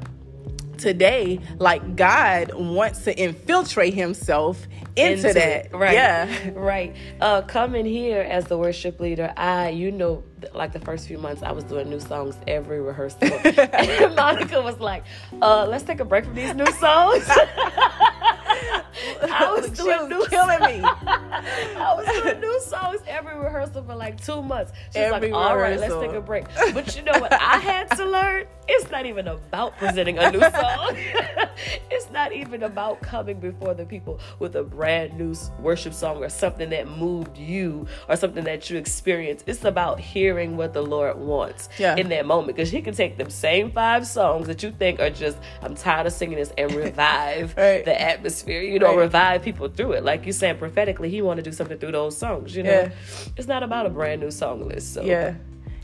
today 0.77 1.39
like 1.57 1.95
god 1.95 2.53
wants 2.53 3.03
to 3.03 3.17
infiltrate 3.19 3.93
himself 3.93 4.67
into, 4.95 5.27
into 5.27 5.33
that. 5.33 5.65
it. 5.67 5.73
right. 5.73 5.93
Yeah. 5.93 6.49
Right. 6.55 6.95
Uh 7.21 7.41
coming 7.43 7.85
here 7.85 8.21
as 8.21 8.45
the 8.45 8.57
worship 8.57 8.99
leader 8.99 9.31
i 9.37 9.69
you 9.69 9.91
know 9.91 10.23
like 10.53 10.73
the 10.73 10.79
first 10.79 11.07
few 11.07 11.17
months 11.17 11.43
i 11.43 11.51
was 11.51 11.63
doing 11.63 11.89
new 11.89 11.99
songs 11.99 12.35
every 12.47 12.81
rehearsal. 12.81 13.19
And 13.43 14.15
monica 14.15 14.61
was 14.61 14.79
like 14.79 15.03
uh 15.41 15.65
let's 15.67 15.83
take 15.83 15.99
a 15.99 16.05
break 16.05 16.25
from 16.25 16.35
these 16.35 16.53
new 16.55 16.65
songs 16.73 17.27
I 19.21 19.53
was 19.53 19.69
doing 19.71 20.09
new 20.09 20.25
killing 20.27 20.59
me. 20.59 20.81
I 20.83 21.93
was 21.95 22.23
doing 22.23 22.39
new 22.39 22.59
songs 22.61 23.01
every 23.07 23.35
rehearsal 23.37 23.83
for 23.83 23.95
like 23.95 24.21
two 24.21 24.41
months. 24.41 24.71
She's 24.87 24.97
every 24.97 25.31
like, 25.31 25.33
"All 25.33 25.57
right, 25.57 25.79
let's 25.79 25.93
take 25.95 26.13
a 26.13 26.21
break." 26.21 26.45
But 26.73 26.95
you 26.95 27.03
know 27.03 27.19
what 27.19 27.33
I 27.33 27.57
had 27.57 27.89
to 27.97 28.05
learn? 28.05 28.47
It's 28.67 28.91
not 28.91 29.05
even 29.05 29.27
about 29.27 29.77
presenting 29.77 30.17
a 30.17 30.31
new 30.31 30.39
song. 30.51 30.95
it's 31.89 32.11
not 32.11 32.33
even 32.33 32.63
about 32.63 33.01
coming 33.01 33.39
before 33.39 33.73
the 33.73 33.85
people 33.85 34.19
with 34.39 34.55
a 34.55 34.63
brand 34.63 35.17
new 35.17 35.33
worship 35.59 35.93
song 35.93 36.23
or 36.23 36.29
something 36.29 36.69
that 36.71 36.89
moved 36.89 37.37
you 37.37 37.87
or 38.09 38.15
something 38.15 38.43
that 38.43 38.69
you 38.69 38.77
experienced. 38.77 39.45
It's 39.47 39.63
about 39.63 39.99
hearing 39.99 40.57
what 40.57 40.73
the 40.73 40.81
Lord 40.81 41.17
wants 41.17 41.69
yeah. 41.77 41.95
in 41.95 42.09
that 42.09 42.25
moment 42.25 42.57
because 42.57 42.69
He 42.69 42.81
can 42.81 42.93
take 42.93 43.17
them 43.17 43.29
same 43.29 43.71
five 43.71 44.05
songs 44.05 44.47
that 44.47 44.63
you 44.63 44.71
think 44.71 44.99
are 44.99 45.09
just 45.09 45.37
I'm 45.61 45.75
tired 45.75 46.07
of 46.07 46.13
singing 46.13 46.37
this 46.37 46.51
and 46.57 46.73
revive 46.73 47.55
right. 47.55 47.85
the 47.85 47.99
atmosphere. 47.99 48.61
You 48.61 48.79
know, 48.79 48.86
right. 48.95 49.03
revive 49.03 49.43
people 49.43 49.67
through 49.69 49.93
it. 49.93 50.03
Like 50.03 50.25
you 50.25 50.33
saying 50.33 50.57
prophetically, 50.57 51.09
He 51.09 51.21
want 51.21 51.37
to 51.37 51.43
do 51.43 51.51
something 51.51 51.77
through 51.77 51.91
those 51.91 52.17
songs. 52.17 52.55
You 52.55 52.63
know, 52.63 52.69
yeah. 52.69 52.91
it's 53.35 53.47
not 53.47 53.63
about 53.63 53.85
a 53.85 53.89
brand 53.89 54.21
new 54.21 54.31
song 54.31 54.67
list. 54.67 54.93
So 54.93 55.03
yeah. 55.03 55.35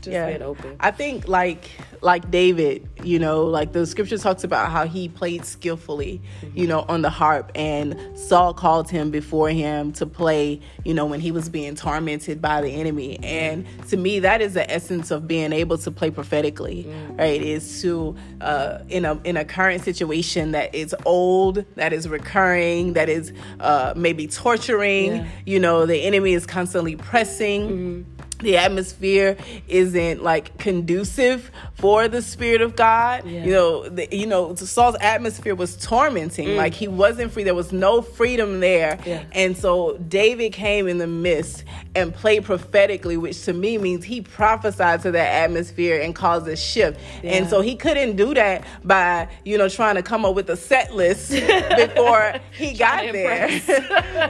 Just 0.04 0.12
yeah. 0.12 0.38
open. 0.44 0.76
I 0.80 0.90
think 0.90 1.28
like 1.28 1.70
like 2.00 2.30
David, 2.30 2.86
you 3.02 3.18
know, 3.18 3.44
like 3.44 3.72
the 3.72 3.86
scripture 3.86 4.18
talks 4.18 4.44
about 4.44 4.70
how 4.70 4.86
he 4.86 5.08
played 5.08 5.44
skillfully, 5.44 6.20
mm-hmm. 6.42 6.58
you 6.58 6.66
know, 6.66 6.84
on 6.88 7.02
the 7.02 7.10
harp 7.10 7.50
and 7.54 7.96
Saul 8.18 8.52
called 8.52 8.90
him 8.90 9.10
before 9.10 9.48
him 9.48 9.92
to 9.92 10.06
play, 10.06 10.60
you 10.84 10.92
know, 10.92 11.06
when 11.06 11.20
he 11.20 11.32
was 11.32 11.48
being 11.48 11.74
tormented 11.74 12.42
by 12.42 12.60
the 12.60 12.68
enemy. 12.68 13.18
And 13.22 13.66
to 13.88 13.96
me 13.96 14.18
that 14.20 14.42
is 14.42 14.54
the 14.54 14.70
essence 14.70 15.10
of 15.10 15.26
being 15.26 15.52
able 15.52 15.78
to 15.78 15.90
play 15.90 16.10
prophetically, 16.10 16.84
mm-hmm. 16.84 17.16
right? 17.16 17.40
Is 17.40 17.82
to 17.82 18.16
uh 18.40 18.80
in 18.88 19.04
a 19.04 19.18
in 19.24 19.36
a 19.36 19.44
current 19.44 19.82
situation 19.82 20.52
that 20.52 20.74
is 20.74 20.94
old, 21.06 21.64
that 21.76 21.92
is 21.92 22.08
recurring, 22.08 22.92
that 22.92 23.08
is 23.08 23.32
uh 23.60 23.94
maybe 23.96 24.26
torturing, 24.26 25.16
yeah. 25.16 25.28
you 25.46 25.58
know, 25.58 25.86
the 25.86 26.02
enemy 26.02 26.34
is 26.34 26.46
constantly 26.46 26.96
pressing. 26.96 27.62
Mm-hmm 27.62 28.23
the 28.44 28.56
atmosphere 28.56 29.36
isn't 29.68 30.22
like 30.22 30.56
conducive 30.58 31.50
for 31.74 32.08
the 32.08 32.22
spirit 32.22 32.60
of 32.60 32.76
God. 32.76 33.26
Yeah. 33.26 33.44
You 33.44 33.52
know, 33.52 33.88
the, 33.88 34.08
you 34.16 34.26
know, 34.26 34.54
Saul's 34.54 34.96
atmosphere 35.00 35.54
was 35.54 35.76
tormenting. 35.76 36.48
Mm. 36.48 36.56
Like 36.56 36.74
he 36.74 36.88
wasn't 36.88 37.32
free. 37.32 37.42
There 37.42 37.54
was 37.54 37.72
no 37.72 38.00
freedom 38.02 38.60
there. 38.60 38.98
Yeah. 39.04 39.24
And 39.32 39.56
so 39.56 39.96
David 39.98 40.52
came 40.52 40.86
in 40.86 40.98
the 40.98 41.06
midst 41.06 41.64
and 41.94 42.14
played 42.14 42.44
prophetically, 42.44 43.16
which 43.16 43.44
to 43.44 43.52
me 43.52 43.78
means 43.78 44.04
he 44.04 44.20
prophesied 44.20 45.02
to 45.02 45.10
that 45.12 45.32
atmosphere 45.44 46.00
and 46.00 46.14
caused 46.14 46.46
a 46.48 46.56
shift. 46.56 47.00
Yeah. 47.22 47.32
And 47.32 47.48
so 47.48 47.60
he 47.60 47.76
couldn't 47.76 48.16
do 48.16 48.34
that 48.34 48.64
by, 48.84 49.28
you 49.44 49.58
know, 49.58 49.68
trying 49.68 49.96
to 49.96 50.02
come 50.02 50.24
up 50.24 50.34
with 50.34 50.48
a 50.50 50.56
set 50.56 50.94
list 50.94 51.30
before 51.76 52.34
he 52.52 52.74
got 52.74 53.12
there. 53.12 53.48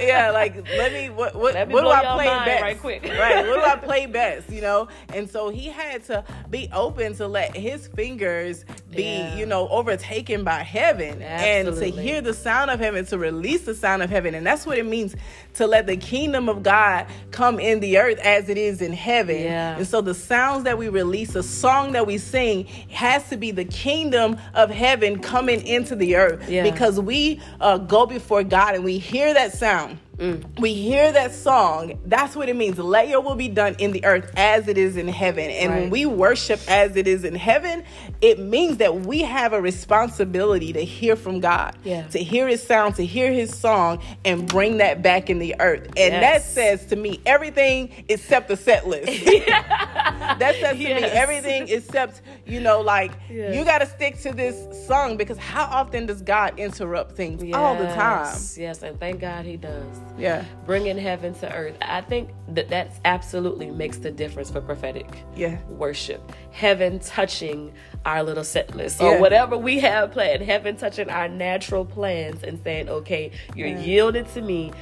yeah, 0.01 0.31
like 0.33 0.57
let 0.77 0.93
me 0.93 1.11
what 1.11 1.35
what, 1.35 1.55
let 1.55 1.69
me 1.69 1.75
what 1.75 1.83
do 1.83 1.89
I 1.89 2.15
play 2.15 2.27
best? 2.27 2.63
Right 2.63 2.81
quick. 2.81 3.03
right. 3.05 3.47
What 3.47 3.57
do 3.57 3.63
I 3.63 3.77
play 3.77 4.04
best, 4.07 4.51
you 4.51 4.61
know? 4.61 4.89
And 5.13 5.29
so 5.29 5.49
he 5.49 5.69
had 5.69 6.05
to 6.05 6.25
be 6.51 6.69
open 6.73 7.15
to 7.17 7.27
let 7.27 7.57
his 7.57 7.89
fingers 7.89 8.65
be, 8.95 9.03
yeah. 9.03 9.37
you 9.37 9.47
know, 9.47 9.69
overtaken 9.69 10.45
by 10.45 10.63
heaven 10.63 11.23
Absolutely. 11.23 11.89
and 11.89 11.97
to 11.97 12.03
hear 12.03 12.21
the 12.21 12.35
sound 12.35 12.71
of 12.71 12.81
heaven, 12.81 13.05
to 13.07 13.19
release 13.19 13.63
the 13.63 13.75
sound 13.75 14.03
of 14.03 14.11
heaven. 14.11 14.35
And 14.35 14.47
that's 14.47 14.67
what 14.67 14.79
it 14.79 14.87
means 14.87 15.15
to 15.55 15.67
let 15.67 15.87
the 15.87 15.97
kingdom 15.97 16.49
of 16.49 16.63
God 16.63 17.07
come 17.31 17.61
in 17.61 17.81
the 17.81 17.99
earth 17.99 18.19
as 18.19 18.49
it 18.49 18.59
is 18.59 18.83
in 18.83 18.93
heaven. 18.93 19.43
Yeah. 19.43 19.77
And 19.77 19.87
so 19.87 20.01
the 20.01 20.15
sounds 20.15 20.65
that 20.65 20.79
we 20.79 20.89
release, 20.89 21.33
the 21.33 21.43
song 21.43 21.93
that 21.93 22.07
we 22.07 22.19
sing 22.19 22.67
has 22.91 23.29
to 23.31 23.37
be 23.37 23.51
the 23.51 23.65
kingdom 23.65 24.39
of 24.55 24.71
heaven 24.71 25.21
coming 25.21 25.67
into 25.67 25.95
the 25.97 26.17
earth 26.17 26.49
yeah. 26.49 26.63
because 26.63 27.01
we 27.01 27.41
uh, 27.61 27.79
go 27.79 28.07
before 28.07 28.43
God 28.43 28.75
and 28.75 28.85
we 28.85 28.99
hear 28.99 29.35
that 29.35 29.53
sound 29.53 29.99
Mm. 30.19 30.61
We 30.61 30.75
hear 30.75 31.11
that 31.11 31.33
song. 31.33 31.99
That's 32.07 32.37
what 32.37 32.49
it 32.49 32.55
means. 32.55 32.79
Let 32.79 33.09
your 33.09 33.21
will 33.21 33.35
be 33.35 33.49
done 33.49 33.75
in 33.79 33.91
the 33.91 34.05
earth 34.05 34.31
as 34.37 34.69
it 34.69 34.79
is 34.79 34.97
in 34.97 35.09
heaven. 35.09 35.51
And 35.51 35.73
right. 35.73 35.81
when 35.83 35.91
we 35.91 36.07
worship 36.07 36.61
as 36.69 36.97
it 36.97 37.09
is 37.09 37.25
in 37.25 37.35
heaven, 37.35 37.83
it 38.21 38.39
means 38.39 38.77
that 38.77 38.84
we 38.93 39.21
have 39.21 39.53
a 39.53 39.61
responsibility 39.61 40.73
to 40.73 40.85
hear 40.85 41.17
from 41.17 41.41
God, 41.41 41.77
yeah. 41.85 42.07
to 42.09 42.19
hear 42.19 42.49
his 42.49 42.63
sound, 42.63 42.97
to 42.97 43.07
hear 43.07 43.33
his 43.33 43.57
song, 43.57 44.03
and 44.25 44.47
bring 44.47 44.79
that 44.79 45.03
back 45.03 45.31
in 45.31 45.39
the 45.39 45.55
earth. 45.61 45.87
And 45.87 46.13
yes. 46.13 46.21
that 46.21 46.43
says 46.43 46.87
to 46.87 46.97
me 46.97 47.21
everything 47.25 48.05
except 48.09 48.49
the 48.49 48.57
set 48.57 48.87
list. 48.87 49.07
that 49.25 50.57
says 50.61 50.77
to 50.77 50.83
yes. 50.83 51.03
me 51.03 51.09
everything 51.09 51.69
except, 51.69 52.23
you 52.47 52.61
know, 52.61 52.81
like 52.81 53.13
yes. 53.31 53.55
you 53.55 53.65
got 53.65 53.79
to 53.79 53.87
stick 53.87 54.19
to 54.21 54.33
this 54.33 54.87
song 54.87 55.17
because 55.17 55.39
how 55.39 55.65
often 55.65 56.07
does 56.07 56.23
God 56.23 56.59
interrupt 56.59 57.13
things? 57.13 57.43
All 57.55 57.77
the 57.77 57.87
time. 57.87 58.37
Yes, 58.57 58.83
and 58.83 58.99
thank 58.99 59.21
God 59.21 59.45
he 59.45 59.57
does. 59.57 59.87
Yeah. 60.19 60.45
Bringing 60.67 60.99
heaven 60.99 61.35
to 61.35 61.53
earth. 61.55 61.77
I 61.83 62.01
think 62.01 62.31
that 62.49 62.69
that 62.71 62.93
absolutely 63.05 63.71
makes 63.71 63.99
the 63.99 64.11
difference 64.11 64.51
for 64.51 64.61
prophetic 64.61 65.07
yeah. 65.37 65.63
worship. 65.69 66.33
Heaven 66.55 67.01
touching 67.01 67.73
our 68.07 68.23
little 68.23 68.45
set 68.45 68.77
list 68.77 69.01
or 69.01 69.15
yeah. 69.15 69.21
whatever 69.21 69.57
we 69.57 69.81
have 69.81 70.13
planned. 70.13 70.43
Heaven 70.43 70.77
touching 70.77 71.11
our 71.11 71.29
natural 71.29 71.85
plans 71.85 72.45
and 72.45 72.63
saying, 72.63 72.89
okay, 72.89 73.33
you're 73.57 73.69
yeah. 73.69 73.81
yielded 73.81 74.29
to 74.35 74.41
me. 74.41 74.73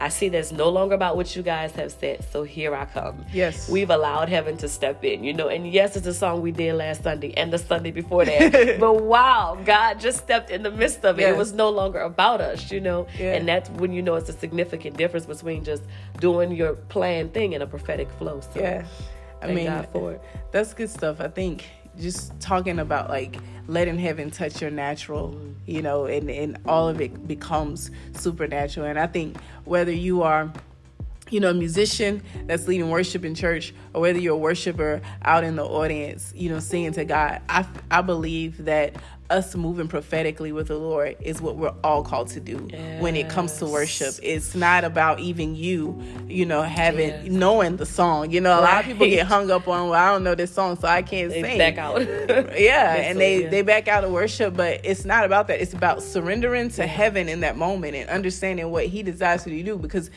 I 0.00 0.08
see 0.08 0.30
that's 0.30 0.50
no 0.50 0.70
longer 0.70 0.94
about 0.94 1.16
what 1.16 1.36
you 1.36 1.42
guys 1.42 1.72
have 1.72 1.92
said, 1.92 2.24
so 2.32 2.42
here 2.42 2.74
I 2.74 2.86
come. 2.86 3.22
Yes. 3.34 3.68
We've 3.68 3.90
allowed 3.90 4.30
heaven 4.30 4.56
to 4.58 4.68
step 4.68 5.04
in, 5.04 5.22
you 5.22 5.34
know, 5.34 5.48
and 5.48 5.70
yes, 5.70 5.94
it's 5.94 6.06
a 6.06 6.14
song 6.14 6.40
we 6.40 6.52
did 6.52 6.72
last 6.76 7.02
Sunday 7.02 7.34
and 7.34 7.52
the 7.52 7.58
Sunday 7.58 7.90
before 7.90 8.24
that. 8.24 8.78
but 8.80 9.02
wow, 9.02 9.58
God 9.62 10.00
just 10.00 10.16
stepped 10.16 10.48
in 10.48 10.62
the 10.62 10.70
midst 10.70 11.04
of 11.04 11.18
it. 11.18 11.22
Yes. 11.22 11.34
It 11.34 11.36
was 11.36 11.52
no 11.52 11.68
longer 11.68 12.00
about 12.00 12.40
us, 12.40 12.72
you 12.72 12.80
know, 12.80 13.08
yeah. 13.18 13.34
and 13.34 13.46
that's 13.46 13.68
when 13.68 13.92
you 13.92 14.00
know 14.00 14.14
it's 14.14 14.30
a 14.30 14.32
significant 14.32 14.96
difference 14.96 15.26
between 15.26 15.64
just 15.64 15.82
doing 16.18 16.52
your 16.52 16.76
planned 16.76 17.34
thing 17.34 17.52
and 17.52 17.62
a 17.62 17.66
prophetic 17.66 18.10
flow. 18.12 18.40
So 18.40 18.60
yeah. 18.60 18.86
I 19.42 19.52
mean, 19.52 19.66
that's 20.52 20.74
good 20.74 20.90
stuff. 20.90 21.20
I 21.20 21.28
think 21.28 21.64
just 21.98 22.38
talking 22.40 22.78
about 22.78 23.08
like 23.08 23.36
letting 23.66 23.98
heaven 23.98 24.30
touch 24.30 24.60
your 24.60 24.70
natural, 24.70 25.38
you 25.66 25.82
know, 25.82 26.06
and, 26.06 26.30
and 26.30 26.58
all 26.66 26.88
of 26.88 27.00
it 27.00 27.26
becomes 27.26 27.90
supernatural. 28.12 28.86
And 28.86 28.98
I 28.98 29.06
think 29.06 29.36
whether 29.64 29.92
you 29.92 30.22
are 30.22 30.52
you 31.30 31.40
know, 31.40 31.50
a 31.50 31.54
musician 31.54 32.22
that's 32.46 32.66
leading 32.68 32.90
worship 32.90 33.24
in 33.24 33.34
church, 33.34 33.72
or 33.94 34.02
whether 34.02 34.18
you're 34.18 34.34
a 34.34 34.38
worshiper 34.38 35.00
out 35.22 35.44
in 35.44 35.56
the 35.56 35.64
audience, 35.64 36.32
you 36.36 36.50
know, 36.50 36.60
singing 36.60 36.92
to 36.92 37.04
God, 37.04 37.40
I, 37.48 37.66
I 37.90 38.02
believe 38.02 38.64
that 38.64 38.96
us 39.30 39.54
moving 39.54 39.88
prophetically 39.88 40.52
with 40.52 40.68
the 40.68 40.76
Lord 40.76 41.16
is 41.20 41.40
what 41.40 41.56
we're 41.56 41.72
all 41.84 42.02
called 42.02 42.28
to 42.28 42.40
do 42.40 42.68
yes. 42.70 43.00
when 43.00 43.14
it 43.16 43.28
comes 43.28 43.56
to 43.58 43.66
worship. 43.66 44.14
It's 44.22 44.54
not 44.54 44.84
about 44.84 45.20
even 45.20 45.54
you, 45.54 46.02
you 46.28 46.44
know, 46.44 46.62
having 46.62 47.08
yes. 47.08 47.26
knowing 47.26 47.76
the 47.76 47.86
song. 47.86 48.32
You 48.32 48.40
know, 48.40 48.58
a 48.58 48.62
right. 48.62 48.74
lot 48.74 48.80
of 48.80 48.86
people 48.86 49.06
get 49.06 49.26
hung 49.26 49.50
up 49.50 49.68
on, 49.68 49.88
well, 49.88 50.00
I 50.00 50.12
don't 50.12 50.24
know 50.24 50.34
this 50.34 50.52
song, 50.52 50.76
so 50.78 50.88
I 50.88 51.02
can't 51.02 51.30
they 51.30 51.42
sing. 51.42 51.58
Back 51.58 51.78
out. 51.78 52.00
yeah, 52.58 52.96
and 52.96 53.14
so, 53.14 53.18
they 53.20 53.44
yeah. 53.44 53.48
they 53.48 53.62
back 53.62 53.88
out 53.88 54.04
of 54.04 54.10
worship, 54.10 54.56
but 54.56 54.80
it's 54.84 55.04
not 55.04 55.24
about 55.24 55.46
that. 55.46 55.60
It's 55.60 55.72
about 55.72 56.02
surrendering 56.02 56.68
to 56.70 56.86
heaven 56.86 57.28
in 57.28 57.40
that 57.40 57.56
moment 57.56 57.94
and 57.94 58.10
understanding 58.10 58.70
what 58.70 58.86
He 58.86 59.02
desires 59.02 59.46
you 59.46 59.56
to 59.56 59.62
do. 59.62 59.78
Because, 59.78 60.10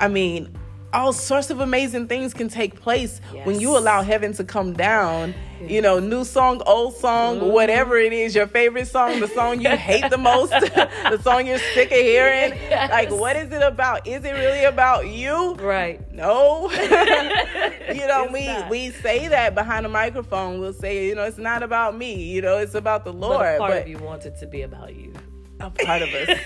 I 0.00 0.08
mean 0.08 0.56
all 0.92 1.12
sorts 1.12 1.50
of 1.50 1.60
amazing 1.60 2.08
things 2.08 2.34
can 2.34 2.48
take 2.48 2.80
place 2.80 3.20
yes. 3.32 3.46
when 3.46 3.60
you 3.60 3.76
allow 3.76 4.02
heaven 4.02 4.32
to 4.34 4.44
come 4.44 4.72
down. 4.72 5.34
You 5.62 5.82
know, 5.82 5.98
new 5.98 6.24
song, 6.24 6.62
old 6.64 6.96
song, 6.96 7.36
mm-hmm. 7.36 7.50
whatever 7.50 7.98
it 7.98 8.14
is, 8.14 8.34
your 8.34 8.46
favorite 8.46 8.88
song, 8.88 9.20
the 9.20 9.28
song 9.28 9.60
you 9.60 9.68
hate 9.76 10.08
the 10.08 10.16
most, 10.16 10.50
the 10.52 11.20
song 11.22 11.46
you're 11.46 11.58
sick 11.58 11.92
of 11.92 11.98
hearing. 11.98 12.58
Yes. 12.70 12.90
Like, 12.90 13.10
what 13.10 13.36
is 13.36 13.52
it 13.52 13.60
about? 13.60 14.06
Is 14.06 14.24
it 14.24 14.32
really 14.32 14.64
about 14.64 15.08
you? 15.08 15.54
Right. 15.56 16.00
No. 16.12 16.70
you 16.72 16.88
know, 16.88 18.24
it's 18.24 18.32
we 18.32 18.46
not. 18.46 18.70
we 18.70 18.90
say 18.90 19.28
that 19.28 19.54
behind 19.54 19.84
a 19.84 19.90
microphone. 19.90 20.60
We'll 20.60 20.72
say, 20.72 21.08
you 21.08 21.14
know, 21.14 21.24
it's 21.24 21.36
not 21.36 21.62
about 21.62 21.94
me. 21.94 22.14
You 22.14 22.40
know, 22.40 22.56
it's 22.56 22.74
about 22.74 23.04
the 23.04 23.12
Lord. 23.12 23.58
But 23.58 23.68
but, 23.68 23.82
of 23.82 23.88
you 23.88 23.98
wants 23.98 24.24
it 24.24 24.38
to 24.38 24.46
be 24.46 24.62
about 24.62 24.94
you 24.94 25.12
a 25.60 25.70
part 25.70 26.02
of 26.02 26.08
us. 26.08 26.38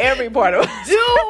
Every 0.00 0.30
part 0.30 0.54
of 0.54 0.66
us. 0.66 0.88
Do 0.88 1.28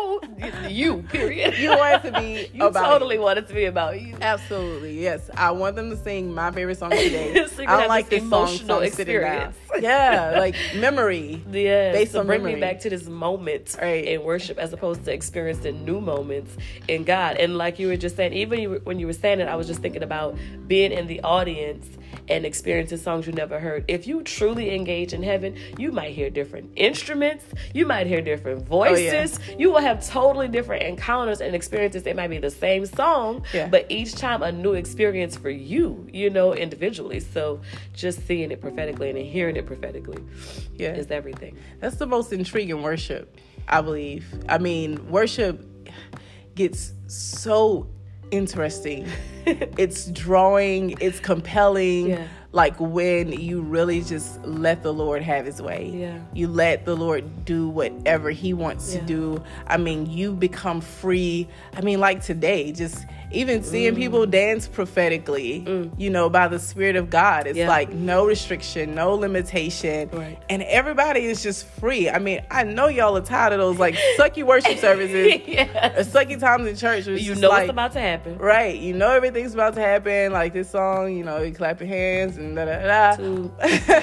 you, 0.69 1.03
period. 1.03 1.59
You 1.59 1.71
want 1.71 2.05
it 2.05 2.13
to 2.13 2.21
be 2.21 2.49
you 2.55 2.67
about 2.67 2.89
totally 2.89 3.17
you. 3.17 3.23
want 3.23 3.39
it 3.39 3.49
to 3.49 3.55
be 3.55 3.65
about 3.65 4.01
you. 4.01 4.17
Absolutely, 4.21 5.01
yes. 5.01 5.31
I 5.35 5.51
want 5.51 5.77
them 5.77 5.91
to 5.91 5.97
sing 5.97 6.35
my 6.35 6.51
favorite 6.51 6.79
song 6.79 6.91
today. 6.91 7.47
I 7.59 7.79
don't 7.79 7.89
like 7.89 8.09
this 8.09 8.23
emotional 8.23 8.79
song, 8.79 8.85
experience. 8.85 9.57
Yeah, 9.81 10.35
like 10.39 10.57
memory. 10.77 11.43
Yeah, 11.51 11.93
based 11.93 12.13
so 12.13 12.21
on 12.21 12.27
bring 12.27 12.43
memory. 12.43 12.55
me 12.55 12.61
back 12.61 12.81
to 12.81 12.91
this 12.91 13.07
moment 13.07 13.77
right. 13.81 14.05
in 14.05 14.25
worship 14.25 14.59
as 14.59 14.73
opposed 14.73 15.05
to 15.05 15.13
experiencing 15.13 15.85
new 15.85 16.01
moments 16.01 16.57
in 16.89 17.05
God. 17.05 17.37
And 17.37 17.57
like 17.57 17.79
you 17.79 17.87
were 17.87 17.97
just 17.97 18.17
saying, 18.17 18.33
even 18.33 18.81
when 18.85 18.99
you 18.99 19.07
were 19.07 19.13
saying 19.13 19.41
it, 19.41 19.47
I 19.47 19.55
was 19.55 19.67
just 19.67 19.81
thinking 19.81 20.03
about 20.03 20.37
being 20.67 20.91
in 20.91 21.07
the 21.07 21.21
audience 21.23 21.87
and 22.29 22.45
experiencing 22.45 22.99
songs 22.99 23.27
you 23.27 23.33
never 23.33 23.59
heard. 23.59 23.85
If 23.89 24.07
you 24.07 24.23
truly 24.23 24.75
engage 24.75 25.13
in 25.13 25.23
heaven, 25.23 25.57
you 25.79 25.93
might 25.93 26.15
hear 26.15 26.31
different 26.31 26.71
instruments, 26.77 27.45
you 27.75 27.87
might 27.87 28.07
hear 28.07 28.21
different 28.21 28.67
voices, 28.67 29.39
oh, 29.39 29.43
yeah. 29.51 29.57
you 29.59 29.71
will 29.71 29.81
have 29.81 30.07
totally 30.07 30.49
different 30.49 30.83
encounters 30.83 31.41
and 31.41 31.55
experiences. 31.55 32.07
It 32.07 32.17
might 32.17 32.29
be 32.29 32.39
the 32.39 32.51
same 32.51 32.87
song, 32.87 33.45
yeah. 33.53 33.69
but 33.69 33.87
each 33.89 34.15
time 34.15 34.43
a 34.43 34.53
new 34.53 34.75
experience 34.75 35.37
for 35.37 35.51
you, 35.51 36.07
you 36.13 36.31
know, 36.31 36.55
individually. 36.55 37.21
So 37.21 37.61
just 37.95 38.27
seeing 38.27 38.51
it 38.51 38.61
prophetically 38.61 39.11
and 39.11 39.19
hearing 39.19 39.57
it 39.57 39.67
prophetically 39.67 40.23
yeah. 40.75 40.95
is 40.95 41.11
everything. 41.11 41.57
That's 41.81 41.97
the 41.97 42.07
most 42.07 42.33
intriguing 42.33 42.83
worship, 42.83 43.37
I 43.67 43.81
believe. 43.81 44.27
I 44.49 44.59
mean, 44.59 45.11
worship 45.11 45.65
gets 46.55 46.93
so 47.07 47.89
interesting. 48.31 49.07
it's 49.47 50.07
drawing, 50.11 50.95
it's 51.01 51.21
compelling. 51.21 52.11
Yeah. 52.11 52.29
Like 52.53 52.75
when 52.81 53.31
you 53.33 53.61
really 53.61 54.01
just 54.01 54.43
let 54.45 54.83
the 54.83 54.93
Lord 54.93 55.23
have 55.23 55.45
his 55.45 55.61
way. 55.61 55.93
Yeah. 55.95 56.19
You 56.33 56.49
let 56.49 56.87
the 56.87 56.97
Lord 56.97 57.45
do 57.45 57.69
whatever 57.69 58.31
he 58.31 58.55
wants 58.55 58.95
Yeah. 58.95 59.01
to 59.01 59.07
do. 59.07 59.43
I 59.67 59.77
mean, 59.77 60.07
you 60.07 60.33
become 60.33 60.81
free. 60.81 61.47
I 61.77 61.83
mean, 61.83 62.01
like 62.01 62.23
today, 62.25 62.73
just 62.73 63.05
even 63.31 63.63
seeing 63.63 63.95
people 63.95 64.21
Mm. 64.27 64.31
dance 64.31 64.67
prophetically, 64.67 65.91
you 65.99 66.09
know, 66.09 66.31
by 66.31 66.49
the 66.49 66.59
Spirit 66.59 66.97
of 66.97 67.11
God. 67.11 67.47
It's 67.47 67.59
Yeah. 67.59 67.69
like 67.69 67.93
no 67.93 68.25
restriction, 68.25 68.95
no 68.95 69.13
limitation. 69.15 70.09
Right. 70.11 70.39
And 70.49 70.63
everybody 70.63 71.27
is 71.27 71.43
just 71.43 71.67
free. 71.67 72.09
I 72.09 72.19
mean, 72.19 72.41
I 72.51 72.65
know 72.65 72.89
y'all 72.89 73.15
are 73.19 73.21
tired 73.21 73.53
of 73.53 73.59
those 73.59 73.79
like 73.79 73.95
sucky 74.19 74.43
worship 74.43 74.79
services, 74.87 75.43
yeah. 75.47 75.99
or 75.99 76.03
sucky 76.05 76.41
times 76.41 76.67
in 76.67 76.77
church. 76.77 77.07
You 77.07 77.35
know 77.35 77.51
like, 77.51 77.59
what's 77.61 77.71
about 77.71 77.93
to 77.93 78.01
happen. 78.01 78.39
Right, 78.39 78.77
you 78.79 78.95
know 78.95 79.11
everything's 79.11 79.53
about 79.53 79.75
to 79.75 79.81
happen. 79.83 80.33
Like 80.33 80.55
this 80.55 80.71
song, 80.71 81.15
you 81.15 81.23
know, 81.23 81.43
you 81.43 81.53
clap 81.53 81.81
your 81.81 81.89
hands 81.89 82.38
and 82.39 82.57
da 82.57 82.65
da 82.65 82.83
da. 82.83 83.17
Two 83.17 83.51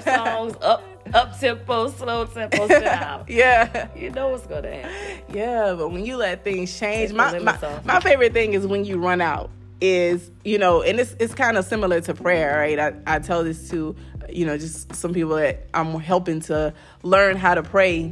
songs 0.03 0.55
up, 0.61 0.83
up 1.13 1.39
tempo, 1.39 1.89
slow 1.89 2.25
tempo, 2.25 2.67
down. 2.79 3.25
yeah, 3.27 3.87
You 3.95 4.09
know 4.11 4.29
what's 4.29 4.45
gonna 4.47 4.71
happen. 4.73 5.35
yeah. 5.35 5.73
But 5.77 5.89
when 5.89 6.05
you 6.05 6.17
let 6.17 6.43
things 6.43 6.77
change, 6.77 7.13
my 7.13 7.37
my, 7.39 7.53
off. 7.53 7.85
my 7.85 7.99
favorite 7.99 8.33
thing 8.33 8.53
is 8.53 8.65
when 8.67 8.85
you 8.85 8.97
run 8.97 9.21
out. 9.21 9.49
Is 9.81 10.31
you 10.45 10.57
know, 10.57 10.81
and 10.81 10.99
it's 10.99 11.15
it's 11.19 11.33
kind 11.35 11.57
of 11.57 11.65
similar 11.65 11.99
to 12.01 12.13
prayer, 12.13 12.57
right? 12.57 12.79
I 12.79 12.93
I 13.15 13.19
tell 13.19 13.43
this 13.43 13.69
to 13.71 13.93
you 14.29 14.45
know 14.45 14.57
just 14.57 14.95
some 14.95 15.13
people 15.13 15.35
that 15.35 15.67
I'm 15.73 15.99
helping 15.99 16.39
to 16.41 16.73
learn 17.03 17.35
how 17.35 17.55
to 17.55 17.61
pray 17.61 18.07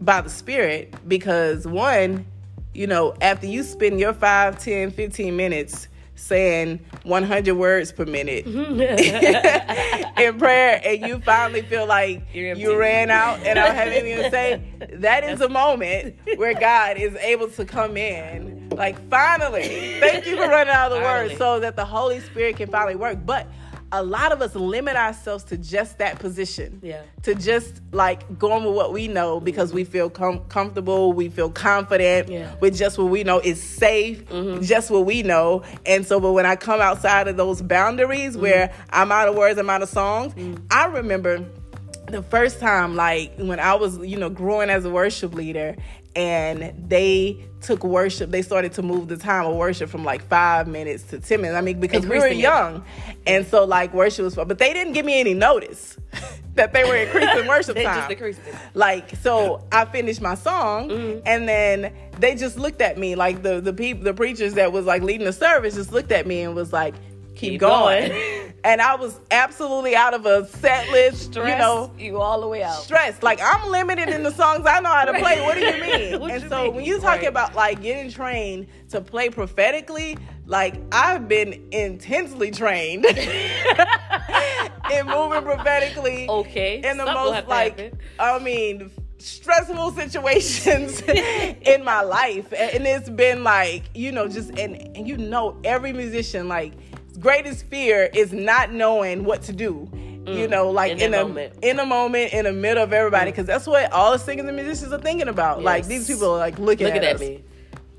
by 0.00 0.20
the 0.20 0.28
Spirit 0.28 0.92
because 1.08 1.66
one, 1.68 2.26
you 2.74 2.88
know, 2.88 3.14
after 3.22 3.46
you 3.46 3.62
spend 3.62 4.00
your 4.00 4.12
5, 4.12 4.58
10, 4.58 4.90
15 4.90 5.36
minutes 5.36 5.86
saying 6.18 6.80
100 7.04 7.54
words 7.54 7.92
per 7.92 8.04
minute 8.04 8.46
in 10.18 10.38
prayer 10.38 10.80
and 10.84 11.06
you 11.06 11.20
finally 11.20 11.62
feel 11.62 11.86
like 11.86 12.22
you 12.32 12.76
ran 12.76 13.10
out 13.10 13.38
and 13.40 13.58
I 13.58 13.66
don't 13.66 13.76
have 13.76 13.88
anything 13.88 14.22
to 14.24 14.30
say, 14.30 14.62
that 14.94 15.24
is 15.24 15.40
a 15.40 15.48
moment 15.48 16.16
where 16.36 16.54
God 16.54 16.96
is 16.96 17.14
able 17.16 17.48
to 17.50 17.64
come 17.64 17.96
in. 17.96 18.68
Like, 18.70 19.08
finally, 19.08 19.98
thank 20.00 20.26
you 20.26 20.36
for 20.36 20.48
running 20.48 20.72
out 20.72 20.92
of 20.92 20.98
the 20.98 21.04
words 21.04 21.36
so 21.36 21.60
that 21.60 21.76
the 21.76 21.84
Holy 21.84 22.20
Spirit 22.20 22.56
can 22.56 22.68
finally 22.70 22.96
work. 22.96 23.18
But 23.24 23.46
a 23.92 24.02
lot 24.02 24.32
of 24.32 24.42
us 24.42 24.54
limit 24.54 24.96
ourselves 24.96 25.44
to 25.44 25.56
just 25.56 25.98
that 25.98 26.18
position. 26.18 26.80
Yeah. 26.82 27.02
To 27.22 27.34
just 27.34 27.80
like 27.92 28.38
going 28.38 28.64
with 28.64 28.74
what 28.74 28.92
we 28.92 29.08
know 29.08 29.40
because 29.40 29.72
we 29.72 29.84
feel 29.84 30.10
com- 30.10 30.44
comfortable, 30.48 31.12
we 31.12 31.28
feel 31.28 31.50
confident 31.50 32.28
Yeah. 32.28 32.54
with 32.60 32.76
just 32.76 32.98
what 32.98 33.08
we 33.08 33.24
know 33.24 33.38
is 33.38 33.62
safe, 33.62 34.26
mm-hmm. 34.26 34.62
just 34.62 34.90
what 34.90 35.06
we 35.06 35.22
know. 35.22 35.62
And 35.86 36.06
so, 36.06 36.20
but 36.20 36.32
when 36.32 36.46
I 36.46 36.56
come 36.56 36.80
outside 36.80 37.28
of 37.28 37.36
those 37.36 37.62
boundaries 37.62 38.32
mm-hmm. 38.32 38.42
where 38.42 38.74
I'm 38.90 39.10
out 39.10 39.28
of 39.28 39.36
words, 39.36 39.58
I'm 39.58 39.70
out 39.70 39.82
of 39.82 39.88
songs, 39.88 40.34
mm-hmm. 40.34 40.62
I 40.70 40.86
remember 40.86 41.44
the 42.10 42.22
first 42.22 42.58
time, 42.58 42.96
like 42.96 43.32
when 43.36 43.60
I 43.60 43.74
was, 43.74 43.98
you 43.98 44.16
know, 44.16 44.30
growing 44.30 44.70
as 44.70 44.84
a 44.84 44.90
worship 44.90 45.34
leader, 45.34 45.76
and 46.16 46.72
they 46.88 47.44
took 47.60 47.82
worship, 47.84 48.30
they 48.30 48.42
started 48.42 48.72
to 48.72 48.82
move 48.82 49.08
the 49.08 49.16
time 49.16 49.46
of 49.46 49.56
worship 49.56 49.90
from 49.90 50.04
like 50.04 50.22
five 50.28 50.66
minutes 50.68 51.02
to 51.04 51.18
10 51.18 51.40
minutes. 51.40 51.56
I 51.56 51.60
mean, 51.60 51.80
because 51.80 52.06
we 52.06 52.18
were 52.18 52.28
young. 52.28 52.84
And 53.26 53.46
so, 53.46 53.64
like, 53.64 53.92
worship 53.92 54.24
was 54.24 54.34
fun. 54.34 54.46
But 54.48 54.58
they 54.58 54.72
didn't 54.72 54.92
give 54.94 55.04
me 55.04 55.18
any 55.20 55.34
notice 55.34 55.96
that 56.54 56.72
they 56.72 56.84
were 56.84 56.96
increasing 57.04 57.46
worship 57.46 57.74
They 57.76 57.84
time. 57.84 58.08
just 58.10 58.38
it. 58.38 58.54
Like 58.74 59.16
so, 59.16 59.66
I 59.72 59.84
finished 59.84 60.20
my 60.20 60.34
song, 60.34 60.88
Mm-hmm. 60.88 61.20
and 61.26 61.48
then 61.48 61.92
they 62.18 62.34
just 62.34 62.58
looked 62.58 62.80
at 62.80 62.96
me 62.98 63.14
like 63.14 63.42
the 63.42 63.60
the 63.60 63.72
people, 63.72 64.04
the 64.04 64.14
preachers 64.14 64.54
that 64.54 64.72
was 64.72 64.86
like 64.86 65.02
leading 65.02 65.26
the 65.26 65.32
service, 65.32 65.74
just 65.74 65.92
looked 65.92 66.10
at 66.12 66.26
me 66.26 66.40
and 66.42 66.54
was 66.54 66.72
like, 66.72 66.94
"Keep, 67.34 67.52
Keep 67.52 67.60
going." 67.60 68.08
going. 68.08 68.34
and 68.64 68.80
I 68.82 68.96
was 68.96 69.20
absolutely 69.30 69.94
out 69.94 70.14
of 70.14 70.26
a 70.26 70.46
set 70.46 70.90
list, 70.90 71.32
Stress 71.32 71.48
you 71.52 71.58
know. 71.58 71.92
you 71.98 72.20
all 72.20 72.40
the 72.40 72.48
way 72.48 72.62
out. 72.62 72.74
Stressed, 72.82 73.22
like 73.22 73.40
I'm 73.42 73.70
limited 73.70 74.08
in 74.08 74.22
the 74.22 74.30
songs 74.32 74.66
I 74.66 74.80
know 74.80 74.90
how 74.92 75.04
to 75.04 75.18
play. 75.18 75.40
What 75.40 75.54
do 75.56 75.60
you 75.62 75.78
mean? 75.80 76.14
And 76.30 76.42
you 76.42 76.48
so 76.48 76.64
mean? 76.64 76.74
when 76.74 76.84
you 76.84 77.00
talk 77.00 77.18
Right. 77.18 77.26
about 77.28 77.54
like 77.54 77.80
getting 77.82 78.10
trained 78.10 78.66
to 78.90 79.00
play 79.00 79.30
prophetically, 79.30 80.16
like 80.46 80.74
I've 80.92 81.28
been 81.28 81.68
intensely 81.72 82.50
trained 82.50 83.04
in 84.90 85.06
moving 85.06 85.42
prophetically 85.44 86.26
Okay. 86.28 86.76
in 86.76 86.96
the 86.98 87.04
something 87.06 87.14
most 87.14 87.48
like 87.48 87.78
happen. 87.78 87.98
I 88.18 88.38
mean 88.38 88.90
stressful 89.18 89.92
situations 89.92 91.00
in 91.62 91.84
my 91.84 92.02
life 92.02 92.52
and 92.56 92.86
it's 92.86 93.10
been 93.10 93.42
like 93.42 93.82
you 93.94 94.12
know 94.12 94.28
just 94.28 94.50
and, 94.50 94.76
and 94.96 95.08
you 95.08 95.16
know 95.16 95.58
every 95.64 95.92
musician 95.92 96.46
like 96.48 96.72
greatest 97.18 97.64
fear 97.66 98.08
is 98.12 98.32
not 98.32 98.72
knowing 98.72 99.24
what 99.24 99.42
to 99.42 99.52
do 99.52 99.88
you 100.26 100.46
mm, 100.46 100.50
know 100.50 100.70
like 100.70 100.92
in 100.92 101.00
in, 101.00 101.14
a 101.14 101.22
moment. 101.24 101.54
in 101.62 101.78
a 101.78 101.86
moment 101.86 102.32
in 102.32 102.44
the 102.44 102.52
middle 102.52 102.82
of 102.82 102.92
everybody 102.92 103.30
mm. 103.30 103.34
because 103.34 103.46
that's 103.46 103.66
what 103.66 103.90
all 103.92 104.12
the 104.12 104.18
singers 104.18 104.46
and 104.46 104.56
musicians 104.56 104.92
are 104.92 105.00
thinking 105.00 105.28
about. 105.28 105.62
Like 105.62 105.86
these 105.86 106.06
people 106.06 106.32
are 106.32 106.38
like 106.38 106.58
looking, 106.58 106.86
Looking 106.86 107.02
at, 107.02 107.04
at 107.04 107.14
us. 107.16 107.20
me, 107.20 107.42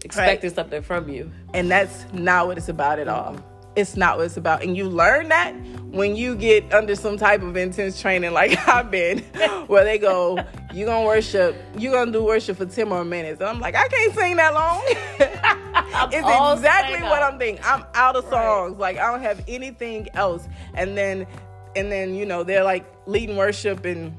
expecting 0.04 0.54
something 0.54 0.82
from 0.82 1.10
you. 1.10 1.32
and 1.54 1.72
that's 1.72 2.06
not 2.14 2.48
what 2.48 2.58
it's 2.58 2.70
about 2.70 3.00
at 3.00 3.08
mm. 3.08 3.14
all. 3.14 3.38
It's 3.76 3.96
not 3.96 4.18
what 4.18 4.26
it's 4.26 4.38
about. 4.38 4.62
And 4.64 4.76
you 4.76 4.90
learn 4.90 5.30
that 5.30 5.54
when 5.92 6.16
you 6.16 6.36
get 6.36 6.72
under 6.74 6.96
some 6.96 7.18
type 7.18 7.42
of 7.42 7.58
intense 7.58 8.00
training 8.00 8.32
like 8.32 8.56
i've 8.68 8.92
been 8.92 9.20
where 9.68 9.84
they 9.84 9.98
go 9.98 10.38
you 10.72 10.86
gonna 10.86 11.06
worship 11.06 11.56
you 11.78 11.90
gonna 11.92 12.12
do 12.12 12.24
worship 12.24 12.58
for 12.58 12.66
10 12.66 12.88
more 12.90 13.04
minutes. 13.04 13.40
And 13.40 13.50
i'm 13.50 13.60
like 13.60 13.76
i 13.76 13.88
can't 13.88 14.14
sing 14.14 14.36
that 14.36 14.54
long 14.54 14.84
it's 15.92 16.58
exactly 16.58 17.02
what 17.02 17.24
i'm 17.24 17.38
thinking. 17.38 17.64
I'm 17.66 17.86
out 17.94 18.16
of 18.16 18.28
songs. 18.30 18.78
Like 18.78 18.98
i 18.98 19.12
don't 19.12 19.22
have 19.22 19.44
anything 19.48 20.10
else. 20.14 20.48
And 20.74 20.98
then 20.98 21.28
and 21.76 21.92
then 21.92 22.16
you 22.16 22.26
know 22.26 22.44
they're 22.44 22.64
like 22.64 22.86
leading 23.06 23.36
worship 23.36 23.86
and 23.86 24.16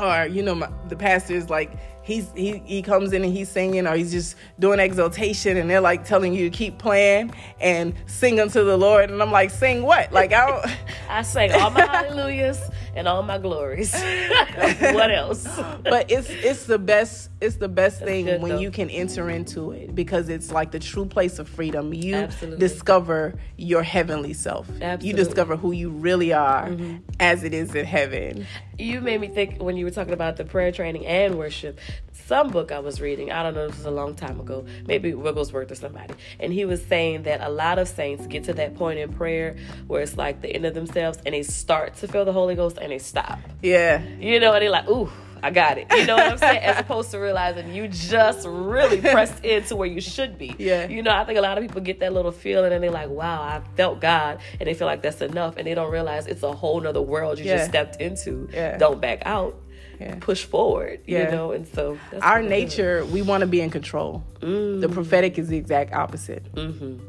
or 0.00 0.26
you 0.26 0.42
know 0.42 0.54
my, 0.54 0.68
the 0.88 0.96
pastor 0.96 1.34
is 1.34 1.48
like 1.48 1.78
he's 2.02 2.30
he 2.34 2.58
he 2.64 2.82
comes 2.82 3.12
in 3.12 3.24
and 3.24 3.32
he's 3.32 3.48
singing 3.48 3.86
or 3.86 3.96
he's 3.96 4.12
just 4.12 4.36
doing 4.58 4.78
exaltation 4.78 5.56
and 5.56 5.68
they're 5.68 5.80
like 5.80 6.04
telling 6.04 6.34
you 6.34 6.50
to 6.50 6.56
keep 6.56 6.78
playing 6.78 7.32
and 7.60 7.94
sing 8.06 8.40
unto 8.40 8.64
the 8.64 8.76
Lord. 8.76 9.10
And 9.10 9.22
I'm 9.22 9.32
like 9.32 9.50
sing 9.50 9.82
what? 9.82 10.12
Like 10.12 10.32
I 10.32 10.46
don't 10.46 10.76
I 11.08 11.22
sang 11.22 11.52
all 11.52 11.70
my 11.70 11.80
hallelujahs 11.86 12.60
and 12.94 13.08
all 13.08 13.22
my 13.22 13.38
glories. 13.38 13.94
what 14.80 15.10
else? 15.10 15.44
but 15.82 16.10
it's 16.10 16.28
it's 16.28 16.64
the 16.66 16.78
best 16.78 17.30
it's 17.44 17.56
the 17.56 17.68
best 17.68 18.00
thing 18.00 18.24
good, 18.24 18.42
when 18.42 18.52
though. 18.52 18.58
you 18.58 18.70
can 18.70 18.90
enter 18.90 19.30
into 19.30 19.70
it 19.72 19.94
because 19.94 20.28
it's 20.28 20.50
like 20.50 20.70
the 20.72 20.78
true 20.80 21.06
place 21.06 21.38
of 21.38 21.48
freedom 21.48 21.92
you 21.94 22.16
Absolutely. 22.16 22.58
discover 22.58 23.34
your 23.56 23.82
heavenly 23.82 24.32
self 24.32 24.66
you 24.68 24.74
Absolutely. 24.82 25.08
Mm-hmm. 25.10 25.16
discover 25.28 25.56
who 25.56 25.70
you 25.72 25.90
really 25.90 26.32
are 26.32 26.74
as 27.20 27.44
it 27.44 27.54
is 27.54 27.74
in 27.74 27.84
heaven 27.84 28.46
You 28.78 29.00
made 29.00 29.20
me 29.20 29.28
think 29.28 29.62
when 29.62 29.76
you 29.76 29.84
were 29.84 29.92
talking 29.92 30.14
about 30.14 30.36
the 30.36 30.44
prayer 30.44 30.72
training 30.72 31.06
and 31.06 31.38
worship. 31.38 31.78
Some 32.26 32.48
book 32.50 32.72
I 32.72 32.78
was 32.80 33.00
reading, 33.00 33.30
I 33.30 33.42
don't 33.44 33.54
know, 33.54 33.66
this 33.68 33.76
was 33.76 33.86
a 33.86 33.90
long 33.90 34.14
time 34.14 34.40
ago, 34.40 34.64
maybe 34.86 35.12
Wigglesworth 35.14 35.70
or 35.70 35.74
somebody, 35.74 36.14
and 36.40 36.52
he 36.52 36.64
was 36.64 36.82
saying 36.86 37.24
that 37.24 37.40
a 37.42 37.50
lot 37.50 37.78
of 37.78 37.86
saints 37.86 38.26
get 38.26 38.44
to 38.44 38.54
that 38.54 38.74
point 38.76 38.98
in 38.98 39.12
prayer 39.12 39.56
where 39.86 40.00
it's 40.02 40.16
like 40.16 40.40
the 40.40 40.48
end 40.48 40.64
of 40.64 40.72
themselves 40.74 41.18
and 41.26 41.34
they 41.34 41.42
start 41.42 41.94
to 41.96 42.08
feel 42.08 42.24
the 42.24 42.32
Holy 42.32 42.54
Ghost 42.54 42.78
and 42.80 42.90
they 42.90 42.98
stop. 42.98 43.38
yeah 43.62 44.02
You 44.18 44.40
know, 44.40 44.52
and 44.54 44.62
they're 44.62 44.70
like, 44.70 44.88
ooh, 44.88 45.10
I 45.44 45.50
got 45.50 45.76
it. 45.78 45.86
You 45.94 46.06
know 46.06 46.16
what 46.16 46.32
I'm 46.32 46.38
saying? 46.38 46.62
As 46.62 46.80
opposed 46.80 47.10
to 47.10 47.18
realizing 47.18 47.74
you 47.74 47.86
just 47.88 48.46
really 48.48 49.00
pressed 49.12 49.44
into 49.44 49.76
where 49.76 49.86
you 49.88 50.00
should 50.00 50.38
be. 50.38 50.54
Yeah. 50.58 50.88
You 50.88 51.02
know, 51.02 51.10
I 51.12 51.24
think 51.24 51.38
a 51.38 51.42
lot 51.42 51.58
of 51.58 51.62
people 51.62 51.80
get 51.82 52.00
that 52.00 52.12
little 52.14 52.32
feeling 52.32 52.72
and 52.72 52.82
they're 52.82 52.90
like, 52.90 53.10
wow, 53.10 53.42
I 53.42 53.60
felt 53.76 54.00
God. 54.00 54.40
And 54.58 54.66
they 54.66 54.74
feel 54.74 54.86
like 54.86 55.02
that's 55.02 55.20
enough. 55.20 55.56
And 55.58 55.66
they 55.66 55.74
don't 55.74 55.92
realize 55.92 56.26
it's 56.26 56.42
a 56.42 56.52
whole 56.52 56.80
nother 56.80 57.02
world 57.02 57.38
you 57.38 57.44
Yeah. 57.44 57.56
just 57.58 57.68
stepped 57.68 58.00
into. 58.00 58.48
Yeah. 58.52 58.78
Don't 58.78 59.00
back 59.00 59.22
out. 59.26 59.60
Yeah. 60.00 60.16
Push 60.18 60.44
forward. 60.44 61.00
Yeah. 61.06 61.26
You 61.26 61.30
know, 61.36 61.52
and 61.52 61.68
so 61.68 61.98
that's 62.10 62.22
our 62.24 62.40
what 62.42 62.44
it 62.44 62.46
is. 62.46 62.50
nature 62.78 63.04
we 63.04 63.20
want 63.22 63.42
to 63.42 63.46
be 63.46 63.60
in 63.60 63.70
control 63.70 64.24
the 64.40 64.88
prophetic 64.92 65.38
is 65.38 65.48
the 65.48 65.56
exact 65.56 65.92
opposite 65.94 66.52
Mhm. 66.54 67.00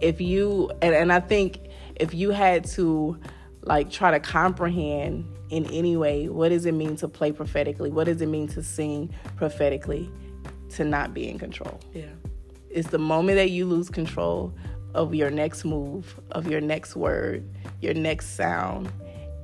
if 0.00 0.20
you 0.20 0.70
and, 0.80 0.94
and 0.94 1.12
i 1.12 1.20
think 1.20 1.58
if 1.96 2.14
you 2.14 2.30
had 2.30 2.64
to 2.64 3.18
like 3.70 3.90
try 3.90 4.10
to 4.10 4.20
comprehend 4.20 5.24
in 5.48 5.64
any 5.66 5.96
way 5.96 6.28
what 6.28 6.48
does 6.48 6.66
it 6.66 6.74
mean 6.74 6.96
to 6.96 7.06
play 7.08 7.30
prophetically 7.30 7.90
what 7.90 8.04
does 8.04 8.20
it 8.20 8.26
mean 8.26 8.48
to 8.48 8.62
sing 8.62 9.08
prophetically 9.36 10.10
to 10.68 10.84
not 10.84 11.14
be 11.14 11.28
in 11.28 11.38
control 11.38 11.80
Yeah. 11.94 12.14
it's 12.68 12.88
the 12.88 12.98
moment 12.98 13.36
that 13.36 13.50
you 13.50 13.64
lose 13.66 13.88
control 13.88 14.52
of 14.94 15.14
your 15.14 15.30
next 15.30 15.64
move, 15.64 16.18
of 16.32 16.48
your 16.48 16.60
next 16.60 16.96
word, 16.96 17.48
your 17.80 17.94
next 17.94 18.34
sound, 18.34 18.90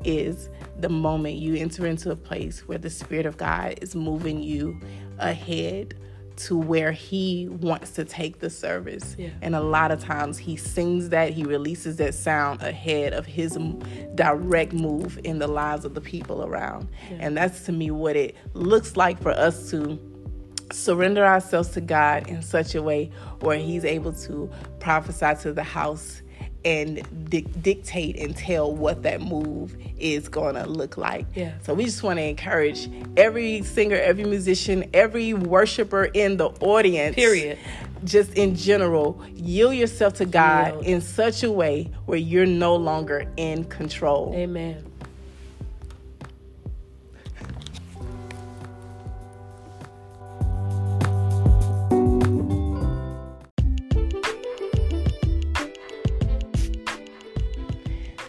is 0.05 0.49
the 0.81 0.89
moment 0.89 1.37
you 1.37 1.55
enter 1.55 1.87
into 1.87 2.11
a 2.11 2.17
place 2.17 2.67
where 2.67 2.79
the 2.79 2.91
Spirit 2.91 3.27
of 3.27 3.37
God 3.37 3.79
is 3.81 3.95
moving 3.95 4.43
you 4.43 4.81
ahead 5.21 5.95
to 6.37 6.57
where 6.57 6.93
He 6.93 7.49
wants 7.49 7.93
to 7.93 8.05
take 8.05 8.39
the 8.41 8.51
service. 8.51 9.17
Yeah. 9.19 9.31
And 9.43 9.55
a 9.55 9.61
lot 9.61 9.91
of 9.91 10.03
times 10.03 10.39
He 10.39 10.57
sings 10.57 11.09
that, 11.11 11.33
He 11.33 11.45
releases 11.45 11.97
that 11.97 12.15
sound 12.15 12.63
ahead 12.63 13.13
of 13.13 13.27
His 13.27 13.57
m- 13.57 13.81
direct 14.15 14.73
move 14.73 15.19
in 15.25 15.39
the 15.39 15.49
lives 15.49 15.85
of 15.85 15.95
the 15.95 16.01
people 16.01 16.45
around. 16.45 16.89
And 17.19 17.37
that's 17.37 17.65
to 17.65 17.73
me 17.73 17.91
what 17.91 18.17
it 18.17 18.37
looks 18.55 18.97
like 18.97 19.21
for 19.21 19.31
us 19.31 19.71
to 19.71 19.99
surrender 20.73 21.25
ourselves 21.25 21.71
to 21.71 21.81
God 21.81 22.29
in 22.29 22.43
such 22.43 22.75
a 22.75 22.83
way 22.83 23.11
where 23.41 23.59
He's 23.59 23.85
able 23.85 24.13
to 24.13 24.51
prophesy 24.81 25.41
to 25.43 25.53
the 25.53 25.63
house 25.63 26.23
and 26.67 27.31
di- 27.31 27.47
dictate 27.63 28.19
and 28.19 28.37
tell 28.37 28.75
what 28.75 29.05
that 29.05 29.21
move 29.21 29.77
is 30.01 30.29
gonna 30.29 30.67
look 30.67 30.97
like. 30.97 31.25
Yeah. 31.35 31.53
So 31.63 31.73
we 31.75 31.85
just 31.85 32.03
want 32.03 32.19
to 32.19 32.25
encourage 32.25 32.91
every 33.17 33.63
singer, 33.63 33.97
every 33.97 34.25
musician, 34.25 34.85
every 34.93 35.33
worshiper 35.33 36.05
in 36.13 36.37
the 36.37 36.49
audience. 36.61 37.15
Period. 37.15 37.57
Just 38.05 38.35
in 38.35 38.57
general, 38.57 39.23
yield 39.35 39.75
yourself 39.77 40.15
to 40.15 40.27
God 40.27 40.73
Yield. 40.75 40.85
in 40.87 41.01
such 41.01 41.43
a 41.45 41.51
way 41.53 41.91
where 42.07 42.19
you're 42.19 42.45
no 42.47 42.75
longer 42.77 43.25
in 43.37 43.65
control. 43.65 44.33
Amen. 44.37 44.85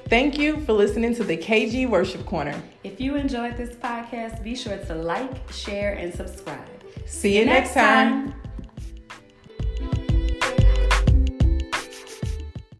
Thank 0.09 0.37
you 0.37 0.61
for 0.61 0.71
listening 0.71 1.13
to 1.15 1.25
the 1.25 1.35
KG 1.35 1.89
Worship 1.89 2.25
Corner. 2.25 2.55
If 2.85 3.01
you 3.01 3.15
enjoyed 3.15 3.57
this 3.57 3.75
podcast, 3.75 4.41
be 4.41 4.55
sure 4.55 4.77
to 4.77 4.95
like, 4.95 5.51
share, 5.51 5.95
and 5.95 6.13
subscribe. 6.13 6.69
See 7.05 7.37
you 7.37 7.43
next 7.43 7.73
time. 7.73 8.33